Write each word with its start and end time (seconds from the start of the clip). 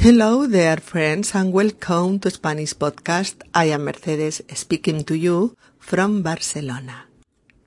Hello 0.00 0.46
there, 0.46 0.78
friends, 0.78 1.34
and 1.34 1.52
welcome 1.52 2.18
to 2.20 2.30
Spanish 2.30 2.72
Podcast. 2.72 3.42
I 3.52 3.66
am 3.66 3.84
Mercedes 3.84 4.40
speaking 4.54 5.04
to 5.04 5.14
you 5.14 5.54
from 5.78 6.22
Barcelona. 6.22 7.04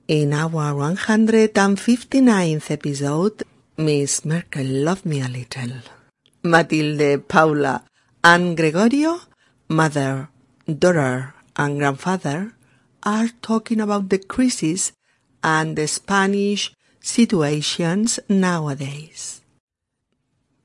In 0.08 0.32
our 0.32 0.74
159th 0.74 2.72
episode, 2.72 3.44
Miss 3.76 4.24
Merkel 4.24 4.66
loved 4.66 5.06
me 5.06 5.20
a 5.20 5.28
little. 5.28 5.78
Matilde, 6.42 7.22
Paula, 7.28 7.84
and 8.24 8.56
Gregorio, 8.56 9.20
mother, 9.68 10.28
daughter, 10.66 11.34
and 11.54 11.78
grandfather, 11.78 12.52
are 13.04 13.28
talking 13.42 13.80
about 13.80 14.08
the 14.08 14.18
crisis 14.18 14.90
and 15.44 15.76
the 15.76 15.86
Spanish 15.86 16.74
situations 16.98 18.18
nowadays. 18.28 19.43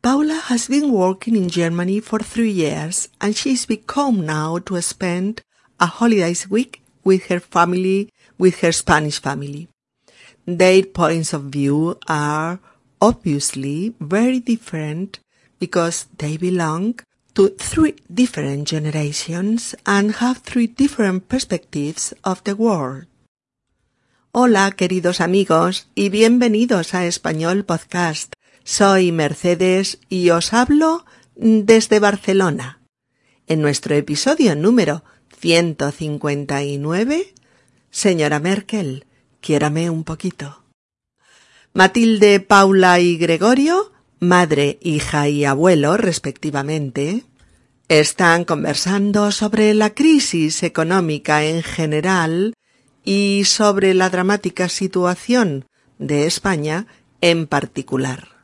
Paula 0.02 0.36
has 0.48 0.70
been 0.70 0.94
working 0.94 1.36
in 1.36 1.50
Germany 1.50 2.00
for 2.00 2.20
three 2.20 2.52
years 2.52 3.10
and 3.20 3.36
she's 3.36 3.66
become 3.66 4.26
now 4.26 4.58
to 4.60 4.82
spend 4.82 5.42
a 5.78 5.88
holidays 5.88 6.50
week 6.50 6.82
with 7.04 7.26
her 7.26 7.42
family, 7.42 8.10
with 8.38 8.62
her 8.62 8.72
Spanish 8.72 9.20
family. 9.20 9.68
Their 10.46 10.84
points 10.84 11.34
of 11.34 11.52
view 11.52 11.98
are 12.08 12.60
obviously 13.02 13.94
very 14.00 14.40
different 14.40 15.20
because 15.60 16.06
they 16.18 16.38
belong 16.38 17.02
to 17.36 17.50
three 17.60 17.96
different 18.08 18.70
generations 18.70 19.76
and 19.86 20.16
have 20.16 20.38
three 20.38 20.68
different 20.68 21.28
perspectives 21.28 22.14
of 22.24 22.42
the 22.46 22.56
world. 22.56 23.06
Hola, 24.32 24.72
queridos 24.78 25.20
amigos, 25.20 25.88
y 25.96 26.08
bienvenidos 26.08 26.94
a 26.94 27.06
Español 27.06 27.66
Podcast. 27.66 28.32
Soy 28.72 29.12
Mercedes 29.12 29.98
y 30.10 30.30
os 30.30 30.54
hablo 30.54 31.04
desde 31.36 32.00
Barcelona. 32.00 32.84
En 33.48 33.62
nuestro 33.64 33.96
episodio 33.96 34.56
número 34.56 35.04
159, 35.40 37.34
Señora 37.90 38.40
Merkel, 38.40 39.08
quiérame 39.42 39.90
un 39.90 40.04
poquito. 40.04 40.66
Matilde, 41.74 42.42
Paula 42.42 43.00
y 43.00 43.18
Gregorio, 43.18 43.92
madre, 44.20 44.78
hija 44.84 45.28
y 45.28 45.46
abuelo 45.46 45.98
respectivamente, 45.98 47.24
están 47.88 48.46
conversando 48.46 49.32
sobre 49.32 49.74
la 49.74 49.96
crisis 49.96 50.62
económica 50.62 51.44
en 51.44 51.64
general 51.64 52.54
y 53.04 53.46
sobre 53.46 53.96
la 53.96 54.12
dramática 54.12 54.70
situación 54.70 55.66
de 55.98 56.28
España 56.28 56.86
en 57.20 57.48
particular. 57.48 58.39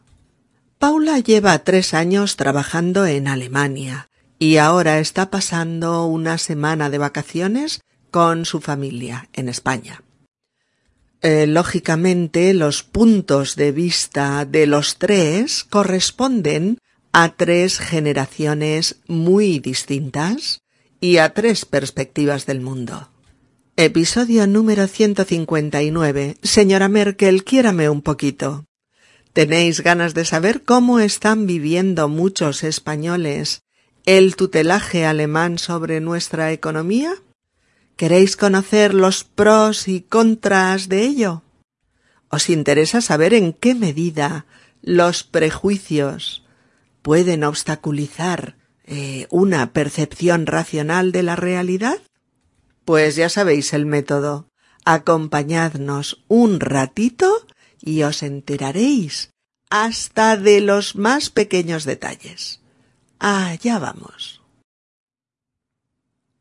Paula 0.79 1.19
lleva 1.19 1.59
tres 1.59 1.93
años 1.93 2.35
trabajando 2.35 3.05
en 3.05 3.27
Alemania 3.27 4.09
y 4.37 4.57
ahora 4.57 4.99
está 4.99 5.31
pasando 5.31 6.05
una 6.05 6.37
semana 6.37 6.89
de 6.89 6.97
vacaciones 6.97 7.81
con 8.11 8.45
su 8.45 8.59
familia 8.59 9.29
en 9.33 9.49
España. 9.49 10.03
Eh, 11.21 11.47
lógicamente, 11.47 12.53
los 12.53 12.83
puntos 12.83 13.55
de 13.55 13.71
vista 13.71 14.45
de 14.45 14.67
los 14.67 14.97
tres 14.97 15.63
corresponden 15.63 16.77
a 17.13 17.35
tres 17.35 17.79
generaciones 17.79 18.97
muy 19.07 19.59
distintas 19.59 20.61
y 20.99 21.17
a 21.17 21.33
tres 21.33 21.65
perspectivas 21.65 22.45
del 22.45 22.61
mundo. 22.61 23.09
Episodio 23.77 24.45
número 24.47 24.87
159. 24.87 26.37
Señora 26.43 26.89
Merkel, 26.89 27.43
quiérame 27.43 27.89
un 27.89 28.01
poquito. 28.01 28.65
¿Tenéis 29.35 29.81
ganas 29.81 30.13
de 30.13 30.23
saber 30.23 30.63
cómo 30.63 31.01
están 31.01 31.45
viviendo 31.45 32.07
muchos 32.07 32.63
españoles 32.63 33.63
el 34.05 34.37
tutelaje 34.37 35.05
alemán 35.05 35.57
sobre 35.57 35.99
nuestra 35.99 36.53
economía? 36.53 37.13
¿Queréis 37.97 38.37
conocer 38.37 38.93
los 38.93 39.25
pros 39.25 39.89
y 39.89 39.99
contras 39.99 40.87
de 40.87 41.01
ello? 41.01 41.41
¿Os 42.29 42.49
interesa 42.49 43.01
saber 43.01 43.33
en 43.33 43.51
qué 43.51 43.75
medida 43.75 44.45
los 44.81 45.25
prejuicios 45.25 46.45
pueden 47.01 47.43
obstaculizar 47.43 48.55
eh, 48.85 49.27
una 49.31 49.73
percepción 49.73 50.45
racional 50.45 51.11
de 51.11 51.23
la 51.23 51.35
realidad? 51.35 51.97
Pues 52.85 53.17
ya 53.17 53.27
sabéis 53.27 53.73
el 53.73 53.85
método. 53.85 54.47
Acompañadnos 54.85 56.23
un 56.29 56.61
ratito 56.61 57.45
y 57.85 58.03
os 58.03 58.23
enteraréis 58.23 59.29
hasta 59.69 60.35
de 60.35 60.59
los 60.59 60.95
más 60.95 61.29
pequeños 61.29 61.85
detalles. 61.85 62.59
Allá 63.19 63.79
vamos. 63.79 64.41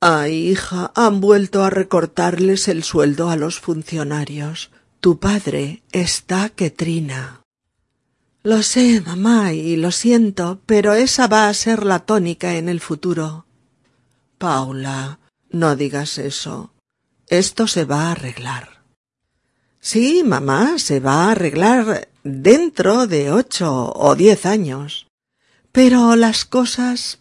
Ay, 0.01 0.51
hija, 0.51 0.93
han 0.95 1.21
vuelto 1.21 1.65
a 1.65 1.71
recortarles 1.71 2.69
el 2.69 2.83
sueldo 2.83 3.31
a 3.31 3.37
los 3.37 3.61
funcionarios. 3.61 4.71
Tu 5.01 5.19
padre 5.19 5.83
está 5.93 6.51
que 6.51 6.71
trina. 6.71 7.41
Lo 8.43 8.63
sé, 8.63 9.01
mamá, 9.01 9.55
y 9.55 9.77
lo 9.77 9.91
siento, 9.91 10.61
pero 10.67 10.93
esa 10.93 11.27
va 11.27 11.49
a 11.49 11.55
ser 11.55 11.85
la 11.85 12.01
tónica 12.01 12.57
en 12.57 12.69
el 12.69 12.81
futuro. 12.81 13.47
Paula, 14.37 15.21
no 15.49 15.77
digas 15.77 16.19
eso. 16.19 16.75
Esto 17.29 17.67
se 17.67 17.87
va 17.87 18.09
a 18.09 18.13
arreglar. 18.13 18.84
Sí, 19.85 20.25
mamá, 20.25 20.79
se 20.79 20.99
va 20.99 21.27
a 21.27 21.33
arreglar 21.33 22.09
dentro 22.23 23.07
de 23.07 23.31
ocho 23.31 23.93
o 23.95 24.15
diez 24.15 24.47
años. 24.47 25.09
Pero 25.73 26.17
las 26.17 26.47
cosas 26.47 27.19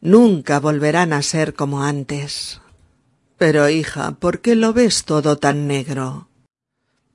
nunca 0.00 0.58
volverán 0.58 1.12
a 1.12 1.22
ser 1.22 1.54
como 1.54 1.84
antes. 1.84 2.60
Pero, 3.38 3.68
hija, 3.68 4.10
¿por 4.18 4.40
qué 4.40 4.56
lo 4.56 4.72
ves 4.72 5.04
todo 5.04 5.38
tan 5.38 5.68
negro? 5.68 6.28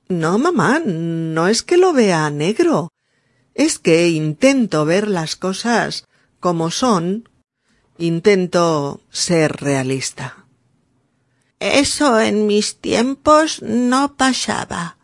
No, 0.08 0.38
mamá, 0.38 0.80
no 0.82 1.46
es 1.46 1.62
que 1.62 1.76
lo 1.76 1.92
vea 1.92 2.30
negro. 2.30 2.88
Es 3.52 3.78
que 3.78 4.08
intento 4.08 4.86
ver 4.86 5.08
las 5.08 5.36
cosas 5.36 6.06
como 6.40 6.70
son. 6.70 7.28
Intento 7.98 9.02
ser 9.10 9.58
realista. 9.58 10.45
Eso 11.58 12.20
en 12.20 12.46
mis 12.46 12.80
tiempos 12.80 13.62
no 13.62 14.16
pasaba. 14.16 14.98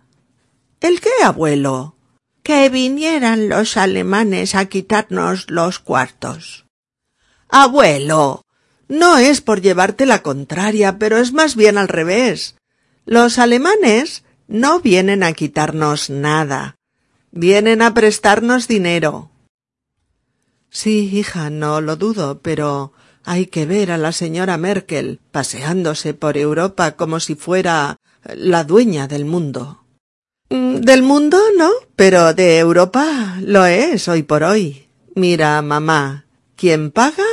¿El 0.81 1.01
qué, 1.01 1.11
abuelo? 1.25 1.97
Que 2.43 2.69
vinieran 2.69 3.49
los 3.49 3.77
alemanes 3.77 4.55
a 4.55 4.67
quitarnos 4.67 5.51
los 5.51 5.79
cuartos. 5.79 6.67
Abuelo, 7.49 8.45
no 8.89 9.17
es 9.17 9.41
por 9.41 9.61
llevarte 9.61 10.07
la 10.07 10.23
contraria, 10.23 10.99
pero 10.99 11.19
es 11.19 11.33
más 11.33 11.57
bien 11.57 11.79
al 11.79 11.89
revés. 11.89 12.57
Los 13.07 13.39
alemanes 13.39 14.25
no 14.49 14.81
vienen 14.81 15.23
a 15.23 15.33
quitarnos 15.33 16.11
nada. 16.11 16.77
Vienen 17.31 17.81
a 17.81 17.95
prestarnos 17.95 18.69
dinero. 18.69 19.31
Sí, 20.69 21.09
hija, 21.13 21.49
no 21.49 21.81
lo 21.81 21.97
dudo, 21.97 22.41
pero 22.41 22.93
hay 23.25 23.47
que 23.47 23.67
ver 23.67 23.93
a 23.93 23.99
la 23.99 24.13
señora 24.13 24.57
Merkel 24.57 25.21
paseándose 25.31 26.15
por 26.15 26.37
Europa 26.37 26.93
como 26.93 27.21
si 27.21 27.35
fuera 27.35 27.97
la 28.35 28.65
dueña 28.65 29.09
del 29.09 29.25
mundo. 29.25 29.85
Mm, 30.51 30.77
del 30.77 31.03
mundo 31.03 31.39
no, 31.57 31.71
pero 31.97 32.35
de 32.35 32.59
Europa 32.59 33.39
lo 33.41 33.65
es 33.65 34.09
hoy 34.09 34.23
por 34.23 34.43
hoy. 34.43 34.89
Mira, 35.15 35.61
mamá, 35.63 36.27
quien 36.57 36.91
paga, 36.91 37.25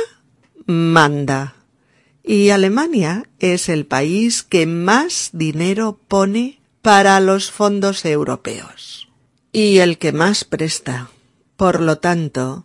manda. 0.66 1.54
Y 2.22 2.50
Alemania 2.50 3.28
es 3.38 3.68
el 3.68 3.86
país 3.86 4.42
que 4.42 4.66
más 4.66 5.30
dinero 5.32 5.98
pone 6.08 6.60
para 6.82 7.20
los 7.20 7.50
fondos 7.50 8.04
europeos. 8.04 9.08
Y 9.52 9.78
el 9.78 9.98
que 9.98 10.12
más 10.12 10.44
presta. 10.44 11.10
Por 11.56 11.80
lo 11.80 11.98
tanto, 11.98 12.64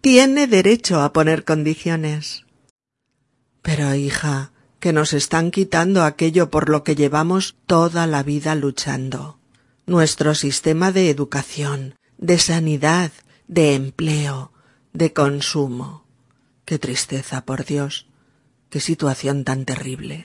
tiene 0.00 0.46
derecho 0.46 1.00
a 1.00 1.12
poner 1.12 1.44
condiciones. 1.44 2.45
Pero, 3.66 3.96
hija, 3.96 4.52
que 4.78 4.92
nos 4.92 5.12
están 5.12 5.50
quitando 5.50 6.04
aquello 6.04 6.50
por 6.50 6.68
lo 6.68 6.84
que 6.84 6.94
llevamos 6.94 7.56
toda 7.66 8.06
la 8.06 8.22
vida 8.22 8.54
luchando. 8.54 9.40
Nuestro 9.86 10.36
sistema 10.36 10.92
de 10.92 11.10
educación, 11.10 11.96
de 12.16 12.38
sanidad, 12.38 13.10
de 13.48 13.74
empleo, 13.74 14.52
de 14.92 15.12
consumo. 15.12 16.06
Qué 16.64 16.78
tristeza, 16.78 17.44
por 17.44 17.64
Dios. 17.64 18.06
Qué 18.70 18.78
situación 18.78 19.42
tan 19.42 19.64
terrible. 19.64 20.22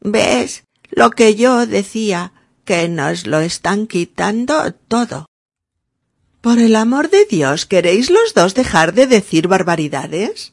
¿Ves 0.00 0.62
lo 0.90 1.10
que 1.10 1.34
yo 1.34 1.66
decía? 1.66 2.34
Que 2.64 2.88
nos 2.88 3.26
lo 3.26 3.40
están 3.40 3.88
quitando 3.88 4.72
todo. 4.72 5.26
Por 6.40 6.60
el 6.60 6.76
amor 6.76 7.10
de 7.10 7.24
Dios, 7.24 7.66
¿queréis 7.66 8.10
los 8.10 8.32
dos 8.32 8.54
dejar 8.54 8.94
de 8.94 9.08
decir 9.08 9.48
barbaridades? 9.48 10.52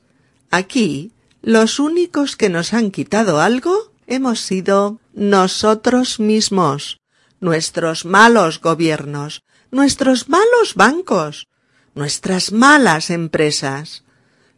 Aquí 0.49 1.11
los 1.41 1.79
únicos 1.79 2.35
que 2.35 2.49
nos 2.49 2.73
han 2.73 2.91
quitado 2.91 3.41
algo 3.41 3.91
hemos 4.07 4.41
sido 4.41 4.99
nosotros 5.13 6.19
mismos, 6.19 6.99
nuestros 7.39 8.05
malos 8.05 8.61
gobiernos, 8.61 9.43
nuestros 9.71 10.29
malos 10.29 10.75
bancos, 10.75 11.47
nuestras 11.95 12.51
malas 12.51 13.09
empresas. 13.09 14.03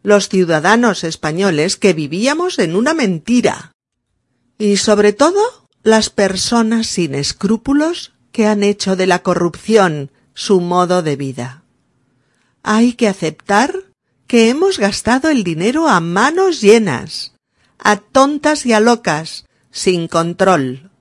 los 0.03 0.27
ciudadanos 0.27 1.05
españoles 1.05 1.77
que 1.77 1.93
vivíamos 1.93 2.59
en 2.59 2.75
una 2.75 2.93
mentira. 2.93 3.71
Y 4.57 4.75
sobre 4.75 5.13
todo 5.13 5.39
las 5.81 6.09
personas 6.09 6.87
sin 6.87 7.15
escrúpulos 7.15 8.11
que 8.33 8.45
han 8.45 8.63
hecho 8.63 8.97
de 8.97 9.07
la 9.07 9.19
corrupción 9.19 10.11
su 10.33 10.59
modo 10.59 11.03
de 11.03 11.15
vida. 11.15 11.63
Hay 12.63 12.93
que 12.93 13.07
aceptar 13.07 13.92
que 14.27 14.49
hemos 14.49 14.79
gastado 14.79 15.29
el 15.29 15.43
dinero 15.43 15.87
a 15.87 15.99
manos 15.99 16.61
llenas, 16.61 17.33
a 17.77 17.97
tontas 17.97 18.65
y 18.65 18.73
a 18.73 18.79
locas, 18.79 19.45
sin 19.71 20.07
control. 20.07 20.91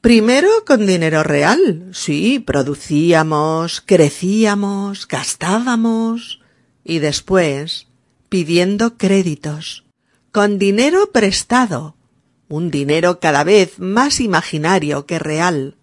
Primero 0.00 0.48
con 0.66 0.86
dinero 0.86 1.22
real. 1.22 1.90
Sí, 1.92 2.38
producíamos, 2.38 3.82
crecíamos, 3.84 5.08
gastábamos. 5.08 6.40
Y 6.84 7.00
después 7.00 7.88
pidiendo 8.28 8.96
créditos, 8.96 9.84
con 10.32 10.58
dinero 10.58 11.10
prestado, 11.12 11.96
un 12.48 12.70
dinero 12.70 13.20
cada 13.20 13.44
vez 13.44 13.78
más 13.78 14.20
imaginario 14.20 15.06
que 15.06 15.18
real. 15.18 15.76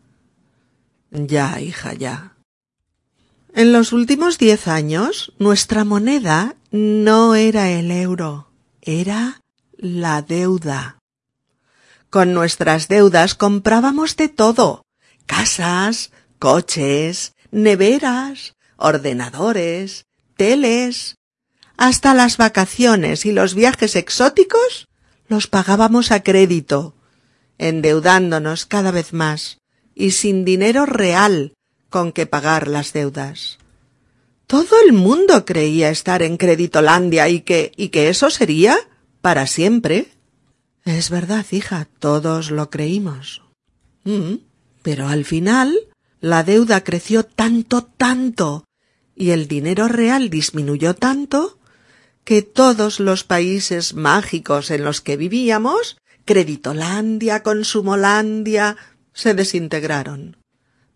Ya, 1.12 1.60
hija, 1.60 1.94
ya. 1.94 2.35
En 3.58 3.72
los 3.72 3.94
últimos 3.94 4.38
diez 4.38 4.68
años 4.68 5.32
nuestra 5.40 5.86
moneda 5.86 6.58
no 6.72 7.36
era 7.36 7.70
el 7.70 7.90
euro, 7.90 8.50
era 8.82 9.42
la 9.78 10.22
deuda. 10.22 11.00
Con 12.10 12.34
nuestras 12.34 12.90
deudas 12.90 13.34
comprábamos 13.34 14.18
de 14.18 14.28
todo 14.28 14.84
casas, 15.26 16.12
coches, 16.38 17.32
neveras, 17.50 18.56
ordenadores, 18.76 20.04
teles. 20.36 21.16
Hasta 21.78 22.14
las 22.14 22.36
vacaciones 22.36 23.26
y 23.26 23.32
los 23.32 23.56
viajes 23.56 23.96
exóticos 23.96 24.90
los 25.30 25.48
pagábamos 25.48 26.12
a 26.12 26.24
crédito, 26.24 26.94
endeudándonos 27.58 28.66
cada 28.66 28.92
vez 28.92 29.14
más 29.14 29.60
y 29.96 30.12
sin 30.12 30.44
dinero 30.44 30.86
real 30.86 31.55
con 31.96 32.12
que 32.12 32.26
pagar 32.26 32.68
las 32.68 32.92
deudas. 32.92 33.58
Todo 34.48 34.76
el 34.86 34.92
mundo 34.92 35.46
creía 35.46 35.90
estar 35.90 36.24
en 36.24 36.36
Creditolandia 36.36 37.30
y 37.30 37.40
que 37.40 37.72
y 37.78 37.88
que 37.88 38.10
eso 38.10 38.30
sería 38.30 38.76
para 39.22 39.48
siempre. 39.48 40.08
Es 40.84 41.10
verdad, 41.10 41.46
hija, 41.52 41.88
todos 42.00 42.52
lo 42.52 42.70
creímos. 42.70 43.44
Mm, 44.04 44.40
pero 44.82 45.08
al 45.08 45.24
final 45.24 45.74
la 46.20 46.44
deuda 46.44 46.84
creció 46.84 47.24
tanto, 47.24 47.86
tanto, 47.86 48.66
y 49.16 49.30
el 49.30 49.48
dinero 49.48 49.88
real 49.88 50.30
disminuyó 50.30 50.96
tanto, 50.96 51.60
que 52.26 52.42
todos 52.42 53.00
los 53.00 53.24
países 53.24 53.94
mágicos 53.94 54.70
en 54.70 54.84
los 54.84 55.00
que 55.00 55.16
vivíamos, 55.16 55.96
Creditolandia, 56.26 57.42
Consumolandia, 57.42 58.76
se 59.14 59.34
desintegraron, 59.34 60.36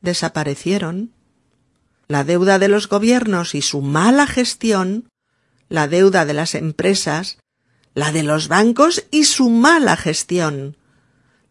desaparecieron. 0.01 1.13
La 2.07 2.23
deuda 2.23 2.59
de 2.59 2.67
los 2.67 2.87
gobiernos 2.87 3.55
y 3.55 3.61
su 3.61 3.81
mala 3.81 4.25
gestión, 4.27 5.09
la 5.67 5.87
deuda 5.87 6.25
de 6.25 6.33
las 6.33 6.55
empresas 6.55 7.37
la 7.93 8.11
de 8.11 8.23
los 8.23 8.47
bancos 8.47 9.05
y 9.11 9.25
su 9.25 9.49
mala 9.49 9.97
gestión, 9.97 10.77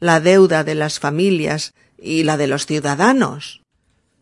la 0.01 0.21
deuda 0.21 0.65
de 0.65 0.75
las 0.75 0.99
familias 0.99 1.75
y 1.99 2.25
la 2.25 2.37
de 2.37 2.47
los 2.47 2.67
ciudadanos. 2.67 3.61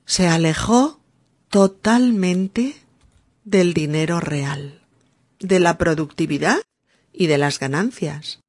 Se 0.06 0.26
alejó 0.28 1.00
totalmente 1.50 2.76
del 3.44 3.74
dinero 3.74 4.20
real, 4.20 4.82
de 5.38 5.60
la 5.60 5.78
productividad 5.78 6.58
y 7.12 7.26
de 7.26 7.38
las 7.38 7.58
ganancias. 7.58 8.40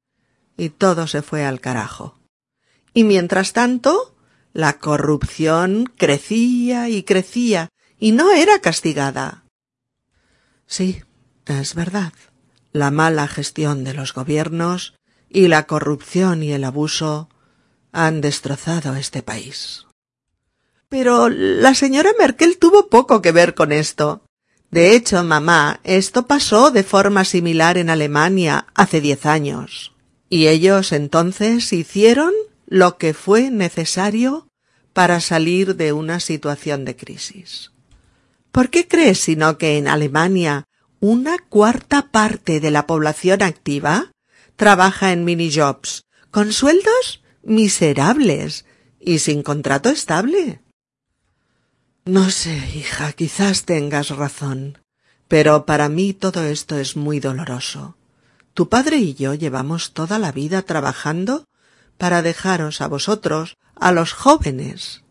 Y 0.56 0.70
todo 0.70 1.06
se 1.06 1.22
fue 1.22 1.44
al 1.44 1.60
carajo. 1.60 2.18
Y 2.94 3.04
mientras 3.04 3.52
tanto, 3.52 4.16
la 4.52 4.78
corrupción 4.78 5.92
crecía 5.96 6.88
y 6.88 7.02
crecía 7.02 7.68
y 7.98 8.12
no 8.12 8.32
era 8.32 8.60
castigada. 8.60 9.44
Sí, 10.66 11.02
es 11.46 11.74
verdad 11.74 12.12
la 12.72 12.90
mala 12.90 13.28
gestión 13.28 13.84
de 13.84 13.94
los 13.94 14.14
gobiernos 14.14 14.94
y 15.28 15.48
la 15.48 15.66
corrupción 15.66 16.42
y 16.42 16.52
el 16.52 16.64
abuso 16.64 17.28
han 17.92 18.20
destrozado 18.20 18.94
este 18.94 19.22
país. 19.22 19.86
Pero 20.88 21.28
la 21.28 21.74
señora 21.74 22.10
Merkel 22.18 22.58
tuvo 22.58 22.88
poco 22.88 23.20
que 23.20 23.32
ver 23.32 23.54
con 23.54 23.72
esto. 23.72 24.22
De 24.70 24.94
hecho, 24.94 25.22
mamá, 25.22 25.80
esto 25.84 26.26
pasó 26.26 26.70
de 26.70 26.82
forma 26.82 27.24
similar 27.24 27.76
en 27.78 27.90
Alemania 27.90 28.66
hace 28.74 29.00
diez 29.00 29.26
años. 29.26 29.92
Y 30.30 30.48
ellos 30.48 30.92
entonces 30.92 31.72
hicieron 31.72 32.32
lo 32.68 32.98
que 32.98 33.14
fue 33.14 33.50
necesario 33.50 34.48
para 34.92 35.20
salir 35.20 35.74
de 35.74 35.92
una 35.92 36.20
situación 36.20 36.84
de 36.84 36.94
crisis. 36.94 37.72
¿Por 38.52 38.70
qué 38.70 38.86
crees 38.86 39.18
sino 39.18 39.58
que 39.58 39.78
en 39.78 39.88
Alemania 39.88 40.64
una 41.00 41.38
cuarta 41.38 42.10
parte 42.10 42.60
de 42.60 42.70
la 42.70 42.86
población 42.86 43.42
activa 43.42 44.12
trabaja 44.56 45.12
en 45.12 45.24
minijobs, 45.24 46.04
con 46.30 46.52
sueldos 46.52 47.22
miserables 47.42 48.64
y 49.00 49.20
sin 49.20 49.42
contrato 49.42 49.88
estable. 49.90 50.60
No 52.04 52.30
sé, 52.30 52.56
hija, 52.74 53.12
quizás 53.12 53.64
tengas 53.64 54.10
razón, 54.10 54.78
pero 55.28 55.66
para 55.66 55.88
mí 55.88 56.14
todo 56.14 56.44
esto 56.44 56.78
es 56.78 56.96
muy 56.96 57.20
doloroso. 57.20 57.96
Tu 58.54 58.68
padre 58.68 58.96
y 58.96 59.14
yo 59.14 59.34
llevamos 59.34 59.92
toda 59.92 60.18
la 60.18 60.32
vida 60.32 60.62
trabajando 60.62 61.44
para 61.98 62.22
dejaros 62.22 62.80
a 62.80 62.88
vosotros, 62.88 63.58
a 63.74 63.92
los 63.92 64.12
jóvenes, 64.12 65.04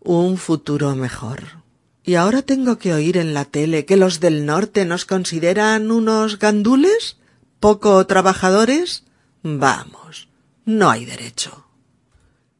un 0.00 0.38
futuro 0.38 0.94
mejor. 0.94 1.62
¿Y 2.04 2.14
ahora 2.14 2.40
tengo 2.40 2.78
que 2.78 2.94
oír 2.94 3.18
en 3.18 3.34
la 3.34 3.44
tele 3.44 3.84
que 3.84 3.98
los 3.98 4.20
del 4.20 4.46
norte 4.46 4.86
nos 4.86 5.04
consideran 5.04 5.90
unos 5.90 6.38
gandules? 6.38 7.18
¿Poco 7.60 8.06
trabajadores? 8.06 9.04
Vamos, 9.42 10.28
no 10.64 10.90
hay 10.90 11.04
derecho. 11.04 11.66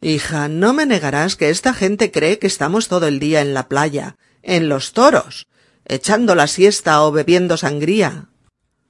Hija, 0.01 0.49
no 0.49 0.75
me 0.75 0.87
negarás 0.87 1.37
que 1.37 1.51
esta 1.51 1.73
gente 1.73 2.11
cree 2.13 2.39
que 2.39 2.47
estamos 2.47 2.89
todo 2.89 3.07
el 3.07 3.19
día 3.19 3.41
en 3.41 3.55
la 3.55 3.69
playa, 3.69 4.17
en 4.43 4.69
los 4.69 4.93
toros, 4.93 5.49
echando 5.85 6.35
la 6.35 6.47
siesta 6.47 7.03
o 7.03 7.11
bebiendo 7.11 7.57
sangría. 7.57 8.29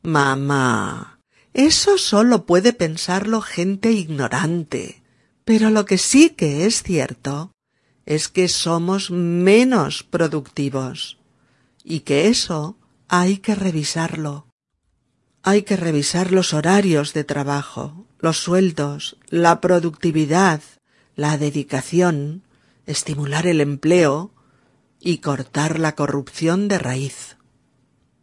Mamá, 0.02 1.17
eso 1.54 1.98
solo 1.98 2.46
puede 2.46 2.72
pensarlo 2.72 3.40
gente 3.40 3.92
ignorante. 3.92 5.02
Pero 5.44 5.70
lo 5.70 5.86
que 5.86 5.98
sí 5.98 6.30
que 6.30 6.66
es 6.66 6.82
cierto 6.82 7.52
es 8.04 8.28
que 8.28 8.48
somos 8.48 9.10
menos 9.10 10.02
productivos 10.02 11.18
y 11.82 12.00
que 12.00 12.28
eso 12.28 12.78
hay 13.08 13.38
que 13.38 13.54
revisarlo. 13.54 14.46
Hay 15.42 15.62
que 15.62 15.76
revisar 15.76 16.32
los 16.32 16.52
horarios 16.52 17.14
de 17.14 17.24
trabajo, 17.24 18.06
los 18.18 18.38
sueldos, 18.38 19.16
la 19.28 19.60
productividad, 19.62 20.60
la 21.16 21.38
dedicación, 21.38 22.42
estimular 22.84 23.46
el 23.46 23.62
empleo 23.62 24.34
y 25.00 25.18
cortar 25.18 25.78
la 25.78 25.94
corrupción 25.94 26.68
de 26.68 26.78
raíz. 26.78 27.37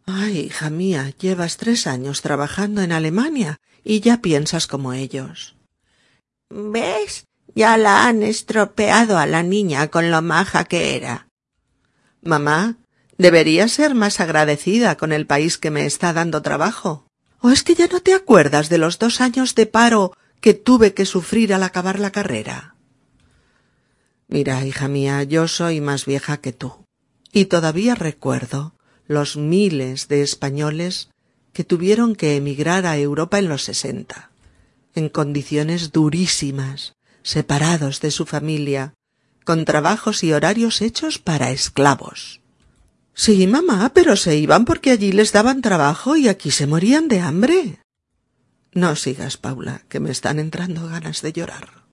Ay, 0.06 0.38
hija 0.38 0.70
mía, 0.70 1.12
llevas 1.18 1.56
tres 1.56 1.88
años 1.88 2.22
trabajando 2.22 2.80
en 2.80 2.92
Alemania 2.92 3.58
y 3.82 4.00
ya 4.00 4.22
piensas 4.22 4.68
como 4.68 4.92
ellos. 4.92 5.56
¿Ves? 6.48 7.26
Ya 7.56 7.76
la 7.76 8.06
han 8.06 8.22
estropeado 8.22 9.18
a 9.18 9.26
la 9.26 9.42
niña 9.42 9.88
con 9.88 10.10
lo 10.12 10.22
maja 10.22 10.64
que 10.64 10.94
era. 10.96 11.28
Mamá, 12.22 12.76
debería 13.18 13.66
ser 13.66 13.94
más 13.94 14.20
agradecida 14.20 14.96
con 14.96 15.12
el 15.12 15.26
país 15.26 15.58
que 15.58 15.70
me 15.72 15.86
está 15.86 16.12
dando 16.12 16.40
trabajo. 16.42 17.06
¿O 17.40 17.50
es 17.50 17.64
que 17.64 17.74
ya 17.74 17.88
no 17.88 18.00
te 18.00 18.14
acuerdas 18.14 18.68
de 18.68 18.78
los 18.78 18.98
dos 18.98 19.20
años 19.20 19.54
de 19.54 19.66
paro 19.66 20.12
que 20.40 20.54
tuve 20.54 20.94
que 20.94 21.06
sufrir 21.06 21.52
al 21.52 21.62
acabar 21.62 21.98
la 21.98 22.12
carrera? 22.12 22.76
Mira, 24.28 24.64
hija 24.64 24.88
mía, 24.88 25.22
yo 25.24 25.48
soy 25.48 25.80
más 25.80 26.06
vieja 26.06 26.38
que 26.38 26.52
tú, 26.52 26.84
y 27.32 27.46
todavía 27.46 27.94
recuerdo 27.94 28.75
los 29.08 29.36
miles 29.36 30.08
de 30.08 30.22
españoles 30.22 31.10
que 31.52 31.64
tuvieron 31.64 32.14
que 32.16 32.36
emigrar 32.36 32.86
a 32.86 32.98
Europa 32.98 33.38
en 33.38 33.48
los 33.48 33.62
sesenta, 33.62 34.30
en 34.94 35.08
condiciones 35.08 35.92
durísimas, 35.92 36.94
separados 37.22 38.00
de 38.00 38.10
su 38.10 38.26
familia, 38.26 38.94
con 39.44 39.64
trabajos 39.64 40.24
y 40.24 40.32
horarios 40.32 40.82
hechos 40.82 41.18
para 41.18 41.50
esclavos. 41.50 42.40
Sí, 43.14 43.46
mamá, 43.46 43.92
pero 43.94 44.16
se 44.16 44.36
iban 44.36 44.64
porque 44.64 44.90
allí 44.90 45.12
les 45.12 45.32
daban 45.32 45.62
trabajo 45.62 46.16
y 46.16 46.28
aquí 46.28 46.50
se 46.50 46.66
morían 46.66 47.08
de 47.08 47.20
hambre. 47.20 47.78
No 48.72 48.94
sigas, 48.94 49.38
Paula, 49.38 49.82
que 49.88 50.00
me 50.00 50.10
están 50.10 50.38
entrando 50.38 50.86
ganas 50.86 51.22
de 51.22 51.32
llorar. 51.32 51.86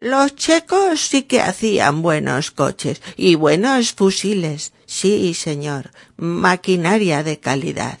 Los 0.00 0.36
checos 0.36 1.00
sí 1.00 1.24
que 1.24 1.40
hacían 1.42 2.00
buenos 2.00 2.52
coches 2.52 3.02
y 3.16 3.34
buenos 3.34 3.92
fusiles. 3.92 4.72
Sí, 4.90 5.34
señor. 5.34 5.92
Maquinaria 6.16 7.22
de 7.22 7.38
calidad. 7.38 8.00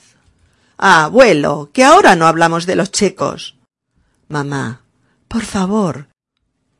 Ah, 0.76 1.04
abuelo, 1.04 1.70
que 1.72 1.84
ahora 1.84 2.16
no 2.16 2.26
hablamos 2.26 2.66
de 2.66 2.74
los 2.74 2.90
checos. 2.90 3.54
Mamá, 4.26 4.82
por 5.28 5.42
favor, 5.42 6.08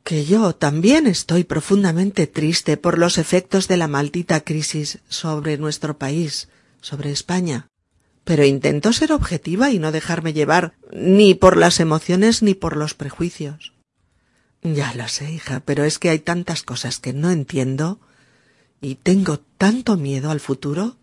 que 0.03 0.25
yo 0.25 0.53
también 0.53 1.07
estoy 1.07 1.45
profundamente 1.45 2.27
triste 2.27 2.75
por 2.75 2.97
los 2.97 3.17
efectos 3.17 3.69
de 3.69 3.77
la 3.77 3.87
maldita 3.87 4.41
crisis 4.41 4.99
sobre 5.07 5.57
nuestro 5.57 5.97
país, 5.97 6.49
sobre 6.81 7.09
España. 7.09 7.67
Pero 8.25 8.43
intento 8.43 8.91
ser 8.91 9.13
objetiva 9.13 9.71
y 9.71 9.79
no 9.79 9.93
dejarme 9.93 10.33
llevar 10.33 10.73
ni 10.91 11.35
por 11.35 11.55
las 11.55 11.79
emociones 11.79 12.43
ni 12.43 12.53
por 12.53 12.75
los 12.75 12.95
prejuicios. 12.95 13.71
Ya 14.61 14.93
lo 14.93 15.07
sé, 15.07 15.31
hija, 15.31 15.61
pero 15.63 15.85
es 15.85 15.99
que 15.99 16.09
hay 16.09 16.19
tantas 16.19 16.63
cosas 16.63 16.99
que 16.99 17.13
no 17.13 17.31
entiendo 17.31 18.01
y 18.81 18.95
tengo 18.95 19.39
tanto 19.57 19.95
miedo 19.95 20.31
al 20.31 20.39
futuro 20.39 20.97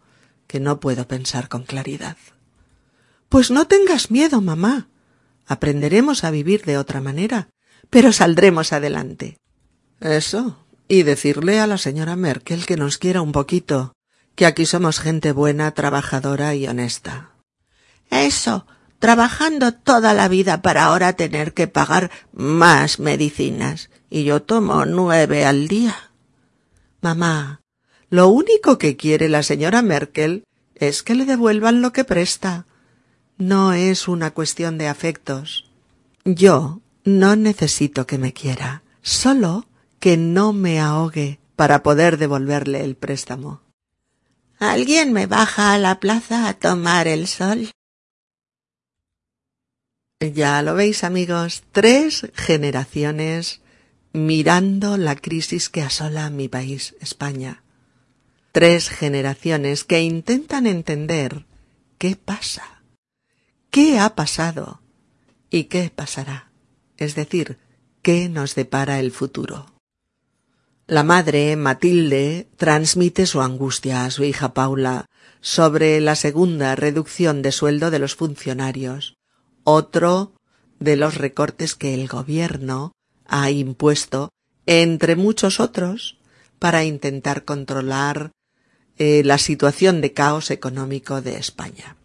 que 0.47 0.61
no 0.61 0.81
puedo 0.81 1.07
pensar 1.07 1.49
con 1.49 1.63
claridad. 1.63 2.17
Pues 3.29 3.51
no 3.51 3.67
tengas 3.67 4.11
miedo, 4.11 4.41
mamá. 4.41 4.89
Aprenderemos 5.47 6.25
a 6.25 6.31
vivir 6.31 6.65
de 6.65 6.77
otra 6.77 7.01
manera, 7.01 7.49
pero 7.89 8.13
saldremos 8.13 8.73
adelante. 8.73 9.39
Eso, 10.01 10.59
y 10.89 11.03
decirle 11.03 11.61
a 11.61 11.67
la 11.67 11.79
señora 11.79 12.17
Merkel 12.17 12.67
que 12.67 12.77
nos 12.77 12.99
quiera 12.99 13.23
un 13.23 13.33
poquito, 13.33 13.93
que 14.35 14.47
aquí 14.47 14.67
somos 14.67 14.99
gente 15.01 15.33
buena, 15.33 15.73
trabajadora 15.73 16.55
y 16.55 16.67
honesta. 16.67 17.33
Eso, 18.11 18.67
trabajando 18.99 19.73
toda 19.73 20.15
la 20.15 20.29
vida 20.29 20.63
para 20.63 20.85
ahora 20.85 21.13
tener 21.15 21.55
que 21.55 21.69
pagar 21.69 22.11
más 22.33 22.99
medicinas, 22.99 23.91
y 24.11 24.25
yo 24.25 24.43
tomo 24.43 24.85
nueve 24.87 25.45
al 25.45 25.69
día. 25.69 26.13
Mamá, 27.01 27.58
lo 28.11 28.29
único 28.29 28.79
que 28.79 28.97
quiere 28.97 29.29
la 29.29 29.43
señora 29.43 29.83
Merkel 29.83 30.45
es 30.75 31.03
que 31.03 31.15
le 31.15 31.27
devuelvan 31.27 31.83
lo 31.83 31.93
que 31.93 32.05
presta. 32.05 32.67
No 33.37 33.73
es 33.73 34.09
una 34.09 34.33
cuestión 34.33 34.79
de 34.79 34.89
afectos. 34.89 35.71
Yo 36.25 36.81
no 37.05 37.37
necesito 37.37 38.07
que 38.07 38.19
me 38.19 38.33
quiera, 38.33 38.83
solo 39.03 39.67
que 40.01 40.17
no 40.17 40.53
me 40.53 40.81
ahogue 40.81 41.39
para 41.57 41.83
poder 41.83 42.19
devolverle 42.19 42.85
el 42.85 42.97
préstamo. 42.97 43.63
¿Alguien 44.59 45.13
me 45.13 45.27
baja 45.27 45.73
a 45.73 45.79
la 45.79 46.01
plaza 46.01 46.49
a 46.49 46.55
tomar 46.55 47.07
el 47.07 47.27
sol? 47.29 47.71
Ya 50.21 50.63
lo 50.63 50.75
veis 50.75 51.05
amigos, 51.05 51.63
tres 51.71 52.29
generaciones 52.35 53.61
mirando 54.13 54.97
la 54.97 55.15
crisis 55.15 55.69
que 55.69 55.83
asola 55.83 56.29
mi 56.31 56.49
país, 56.49 56.97
España. 57.01 57.63
Tres 58.59 58.89
generaciones 58.89 59.85
que 59.85 60.03
intentan 60.03 60.67
entender 60.67 61.45
qué 61.97 62.17
pasa, 62.17 62.83
qué 63.71 64.01
ha 64.01 64.17
pasado 64.17 64.81
y 65.49 65.67
qué 65.71 65.93
pasará, 65.95 66.51
es 66.97 67.15
decir, 67.15 67.59
qué 68.03 68.29
nos 68.29 68.57
depara 68.57 68.99
el 68.99 69.13
futuro. 69.13 69.67
La 70.89 71.05
madre, 71.05 71.55
Matilde, 71.55 72.49
transmite 72.57 73.27
su 73.27 73.43
angustia 73.43 74.05
a 74.05 74.11
su 74.11 74.25
hija 74.25 74.55
Paula 74.55 75.07
sobre 75.41 76.01
la 76.01 76.17
segunda 76.17 76.75
reducción 76.75 77.43
de 77.43 77.53
sueldo 77.53 77.93
de 77.93 78.01
los 78.01 78.17
funcionarios, 78.17 79.15
otro 79.63 80.33
de 80.81 80.97
los 80.97 81.15
recortes 81.15 81.77
que 81.77 81.95
el 81.95 82.09
gobierno 82.09 82.91
ha 83.25 83.53
impuesto, 83.53 84.31
entre 84.67 85.15
muchos 85.15 85.61
otros, 85.61 86.19
para 86.59 86.83
intentar 86.83 87.45
controlar 87.45 88.33
eh, 88.99 89.23
la 89.25 89.39
situación 89.39 90.01
de 90.01 90.13
caos 90.13 90.51
económico 90.51 91.21
de 91.21 91.37
España. 91.37 91.97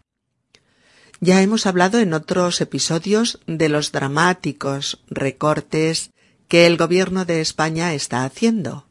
Ya 1.20 1.40
hemos 1.40 1.66
hablado 1.66 2.00
en 2.00 2.12
otros 2.12 2.60
episodios 2.60 3.40
de 3.46 3.68
los 3.68 3.92
dramáticos 3.92 5.02
recortes 5.08 6.10
que 6.48 6.66
el 6.66 6.76
gobierno 6.76 7.24
de 7.24 7.40
España 7.40 7.94
está 7.94 8.24
haciendo. 8.24 8.86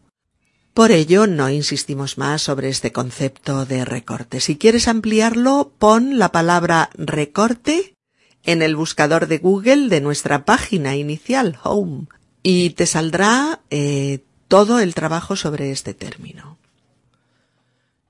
Por 0.73 0.91
ello 0.91 1.27
no 1.27 1.49
insistimos 1.49 2.17
más 2.17 2.41
sobre 2.41 2.69
este 2.69 2.91
concepto 2.91 3.65
de 3.65 3.85
recorte. 3.85 4.39
Si 4.39 4.57
quieres 4.57 4.87
ampliarlo, 4.87 5.71
pon 5.77 6.17
la 6.17 6.31
palabra 6.31 6.89
recorte 6.95 7.93
en 8.43 8.63
el 8.63 8.75
buscador 8.75 9.27
de 9.27 9.37
Google 9.37 9.89
de 9.89 10.01
nuestra 10.01 10.45
página 10.45 10.95
inicial, 10.95 11.59
Home, 11.63 12.07
y 12.41 12.71
te 12.71 12.87
saldrá 12.87 13.61
eh, 13.69 14.23
todo 14.47 14.79
el 14.79 14.95
trabajo 14.95 15.35
sobre 15.35 15.71
este 15.71 15.93
término. 15.93 16.57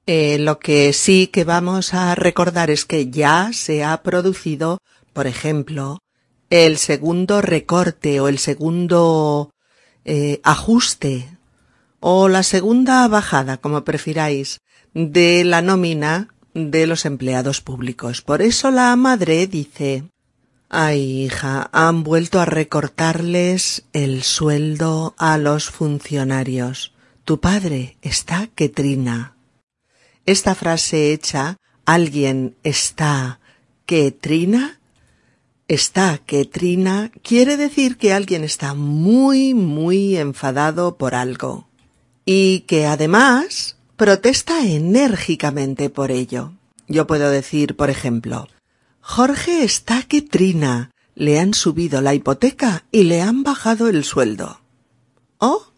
Eh, 0.05 0.37
lo 0.39 0.59
que 0.59 0.91
sí 0.91 1.27
que 1.27 1.43
vamos 1.43 1.93
a 1.93 2.13
recordar 2.15 2.69
es 2.69 2.85
que 2.85 3.09
ya 3.09 3.51
se 3.53 3.83
ha 3.83 4.03
producido, 4.03 4.79
por 5.13 5.27
ejemplo, 5.27 5.99
el 6.49 6.77
segundo 6.77 7.41
recorte 7.41 8.19
o 8.19 8.27
el 8.27 8.37
segundo 8.37 9.51
eh, 10.05 10.41
ajuste 10.43 11.37
o 11.99 12.27
la 12.27 12.43
segunda 12.43 13.07
bajada, 13.07 13.57
como 13.57 13.85
prefiráis, 13.85 14.59
de 14.93 15.45
la 15.45 15.61
nómina 15.61 16.27
de 16.53 16.85
los 16.85 17.05
empleados 17.05 17.61
públicos. 17.61 18.21
Por 18.21 18.41
eso 18.41 18.71
la 18.71 18.95
madre 18.97 19.47
dice 19.47 20.03
Ay, 20.75 21.25
hija, 21.25 21.69
han 21.71 22.03
vuelto 22.03 22.39
a 22.39 22.45
recortarles 22.45 23.85
el 23.93 24.23
sueldo 24.23 25.13
a 25.17 25.37
los 25.37 25.69
funcionarios. 25.69 26.93
Tu 27.25 27.39
padre 27.39 27.97
está 28.01 28.47
que 28.47 28.69
trina. 28.69 29.35
Esta 30.25 30.55
frase 30.55 31.13
hecha 31.13 31.57
alguien 31.85 32.55
está 32.63 33.39
que 33.85 34.11
trina 34.11 34.79
está 35.67 36.19
que 36.19 36.45
trina 36.45 37.11
quiere 37.21 37.57
decir 37.57 37.97
que 37.97 38.13
alguien 38.13 38.43
está 38.43 38.73
muy, 38.73 39.53
muy 39.53 40.17
enfadado 40.17 40.97
por 40.97 41.15
algo 41.15 41.67
y 42.25 42.61
que 42.61 42.85
además 42.85 43.77
protesta 43.95 44.65
enérgicamente 44.65 45.89
por 45.89 46.11
ello. 46.11 46.53
Yo 46.87 47.07
puedo 47.07 47.29
decir, 47.29 47.75
por 47.75 47.89
ejemplo, 47.89 48.47
Jorge 49.01 49.63
está 49.63 50.03
que 50.03 50.21
trina. 50.21 50.91
Le 51.15 51.39
han 51.39 51.53
subido 51.53 52.01
la 52.01 52.15
hipoteca 52.15 52.85
y 52.91 53.03
le 53.03 53.21
han 53.21 53.43
bajado 53.43 53.87
el 53.87 54.03
sueldo. 54.03 54.61
Oh. 55.37 55.72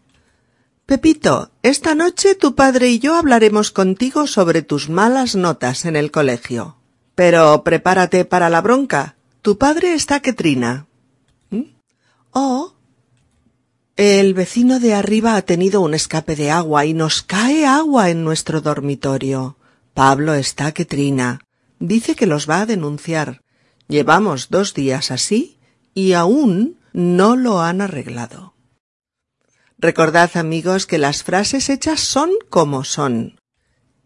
Pepito, 0.86 1.50
esta 1.64 1.96
noche 1.96 2.36
tu 2.36 2.54
padre 2.54 2.88
y 2.90 3.00
yo 3.00 3.16
hablaremos 3.16 3.72
contigo 3.72 4.28
sobre 4.28 4.62
tus 4.62 4.88
malas 4.88 5.34
notas 5.34 5.84
en 5.84 5.96
el 5.96 6.12
colegio. 6.12 6.76
Pero 7.16 7.64
prepárate 7.64 8.24
para 8.24 8.48
la 8.50 8.60
bronca. 8.60 9.16
Tu 9.42 9.58
padre 9.58 9.94
está 9.94 10.20
que 10.20 10.32
trina. 10.32 10.86
Oh. 12.30 12.74
El 13.96 14.32
vecino 14.32 14.78
de 14.78 14.94
arriba 14.94 15.34
ha 15.34 15.42
tenido 15.42 15.80
un 15.80 15.92
escape 15.92 16.36
de 16.36 16.52
agua 16.52 16.86
y 16.86 16.94
nos 16.94 17.20
cae 17.22 17.66
agua 17.66 18.10
en 18.10 18.22
nuestro 18.22 18.60
dormitorio. 18.60 19.56
Pablo 19.92 20.34
está 20.34 20.70
que 20.70 20.84
trina. 20.84 21.40
Dice 21.80 22.14
que 22.14 22.26
los 22.26 22.48
va 22.48 22.60
a 22.60 22.66
denunciar. 22.66 23.42
Llevamos 23.88 24.50
dos 24.50 24.72
días 24.72 25.10
así 25.10 25.58
y 25.94 26.12
aún 26.12 26.76
no 26.92 27.34
lo 27.34 27.60
han 27.60 27.80
arreglado. 27.80 28.55
Recordad, 29.78 30.36
amigos, 30.36 30.86
que 30.86 30.98
las 30.98 31.22
frases 31.22 31.68
hechas 31.68 32.00
son 32.00 32.30
como 32.48 32.82
son 32.84 33.38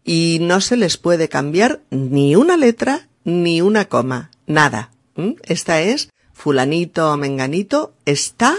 y 0.03 0.39
no 0.41 0.61
se 0.61 0.77
les 0.77 0.97
puede 0.97 1.29
cambiar 1.29 1.81
ni 1.89 2.35
una 2.35 2.57
letra 2.57 3.07
ni 3.23 3.61
una 3.61 3.85
coma, 3.85 4.31
nada. 4.47 4.91
¿Mm? 5.15 5.33
Esta 5.43 5.81
es 5.81 6.09
fulanito 6.33 7.11
o 7.11 7.17
menganito 7.17 7.93
está 8.05 8.55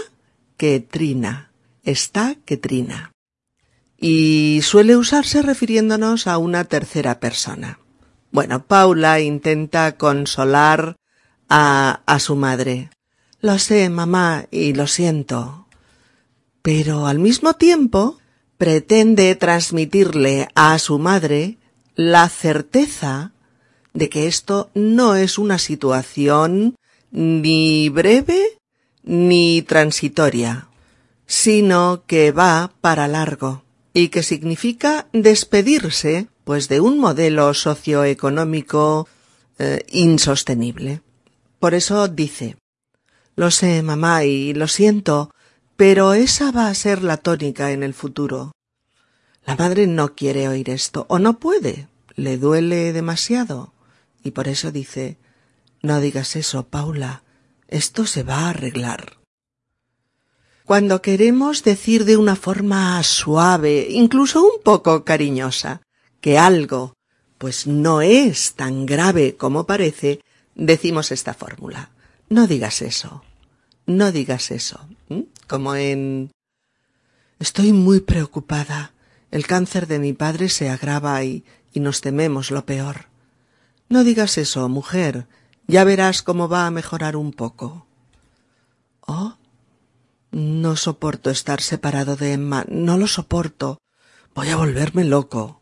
que 0.57 0.79
trina, 0.79 1.51
está 1.83 2.35
que 2.45 2.57
trina. 2.57 3.11
Y 3.97 4.61
suele 4.63 4.95
usarse 4.95 5.41
refiriéndonos 5.41 6.27
a 6.27 6.37
una 6.37 6.63
tercera 6.63 7.19
persona. 7.19 7.79
Bueno, 8.31 8.65
Paula 8.65 9.19
intenta 9.19 9.97
consolar 9.97 10.95
a, 11.47 12.01
a 12.05 12.19
su 12.19 12.35
madre. 12.35 12.89
Lo 13.39 13.59
sé, 13.59 13.89
mamá, 13.89 14.45
y 14.49 14.73
lo 14.73 14.87
siento. 14.87 15.62
Pero 16.63 17.05
al 17.07 17.19
mismo 17.19 17.53
tiempo 17.53 18.17
pretende 18.57 19.35
transmitirle 19.35 20.47
a 20.55 20.79
su 20.79 20.97
madre 20.97 21.57
la 21.95 22.29
certeza 22.29 23.33
de 23.93 24.09
que 24.09 24.27
esto 24.27 24.71
no 24.73 25.15
es 25.15 25.37
una 25.37 25.59
situación 25.59 26.75
ni 27.11 27.89
breve 27.89 28.41
ni 29.03 29.61
transitoria, 29.61 30.69
sino 31.27 32.03
que 32.07 32.31
va 32.31 32.71
para 32.79 33.09
largo 33.09 33.63
y 33.93 34.07
que 34.07 34.23
significa 34.23 35.07
despedirse 35.11 36.27
pues 36.45 36.69
de 36.69 36.79
un 36.79 36.97
modelo 36.97 37.53
socioeconómico 37.53 39.07
eh, 39.59 39.85
insostenible. 39.91 41.01
Por 41.59 41.73
eso 41.73 42.07
dice 42.07 42.55
Lo 43.35 43.51
sé, 43.51 43.83
mamá, 43.83 44.23
y 44.23 44.53
lo 44.53 44.67
siento, 44.67 45.33
pero 45.75 46.13
esa 46.13 46.51
va 46.51 46.67
a 46.67 46.75
ser 46.75 47.03
la 47.03 47.17
tónica 47.17 47.71
en 47.71 47.83
el 47.83 47.93
futuro. 47.93 48.51
La 49.45 49.55
madre 49.55 49.87
no 49.87 50.15
quiere 50.15 50.47
oír 50.47 50.69
esto, 50.69 51.05
o 51.09 51.19
no 51.19 51.39
puede, 51.39 51.87
le 52.15 52.37
duele 52.37 52.93
demasiado, 52.93 53.73
y 54.23 54.31
por 54.31 54.47
eso 54.47 54.71
dice 54.71 55.17
No 55.81 55.99
digas 55.99 56.35
eso, 56.35 56.67
Paula. 56.67 57.23
Esto 57.67 58.05
se 58.05 58.23
va 58.23 58.41
a 58.45 58.49
arreglar. 58.49 59.17
Cuando 60.65 61.01
queremos 61.01 61.63
decir 61.63 62.05
de 62.05 62.15
una 62.15 62.35
forma 62.35 63.01
suave, 63.03 63.87
incluso 63.89 64.43
un 64.43 64.61
poco 64.63 65.03
cariñosa, 65.03 65.81
que 66.21 66.37
algo, 66.37 66.93
pues 67.37 67.67
no 67.67 68.01
es 68.01 68.53
tan 68.53 68.85
grave 68.85 69.35
como 69.35 69.65
parece, 69.65 70.21
decimos 70.55 71.11
esta 71.11 71.33
fórmula. 71.33 71.91
No 72.29 72.47
digas 72.47 72.81
eso. 72.81 73.23
No 73.85 74.13
digas 74.13 74.51
eso. 74.51 74.87
Como 75.47 75.75
en 75.75 76.31
Estoy 77.39 77.73
muy 77.73 77.99
preocupada. 77.99 78.93
El 79.31 79.45
cáncer 79.47 79.87
de 79.87 79.99
mi 79.99 80.13
padre 80.13 80.49
se 80.49 80.69
agrava 80.69 81.23
y, 81.23 81.43
y 81.73 81.79
nos 81.79 82.01
tememos 82.01 82.51
lo 82.51 82.65
peor. 82.65 83.07
No 83.89 84.03
digas 84.03 84.37
eso, 84.37 84.69
mujer. 84.69 85.27
Ya 85.67 85.83
verás 85.83 86.21
cómo 86.21 86.47
va 86.47 86.67
a 86.67 86.71
mejorar 86.71 87.15
un 87.15 87.31
poco. 87.31 87.85
Oh. 89.01 89.35
No 90.31 90.75
soporto 90.75 91.29
estar 91.29 91.61
separado 91.61 92.15
de 92.15 92.33
Emma. 92.33 92.65
No 92.69 92.97
lo 92.97 93.07
soporto. 93.07 93.77
Voy 94.33 94.49
a 94.49 94.55
volverme 94.55 95.03
loco. 95.03 95.61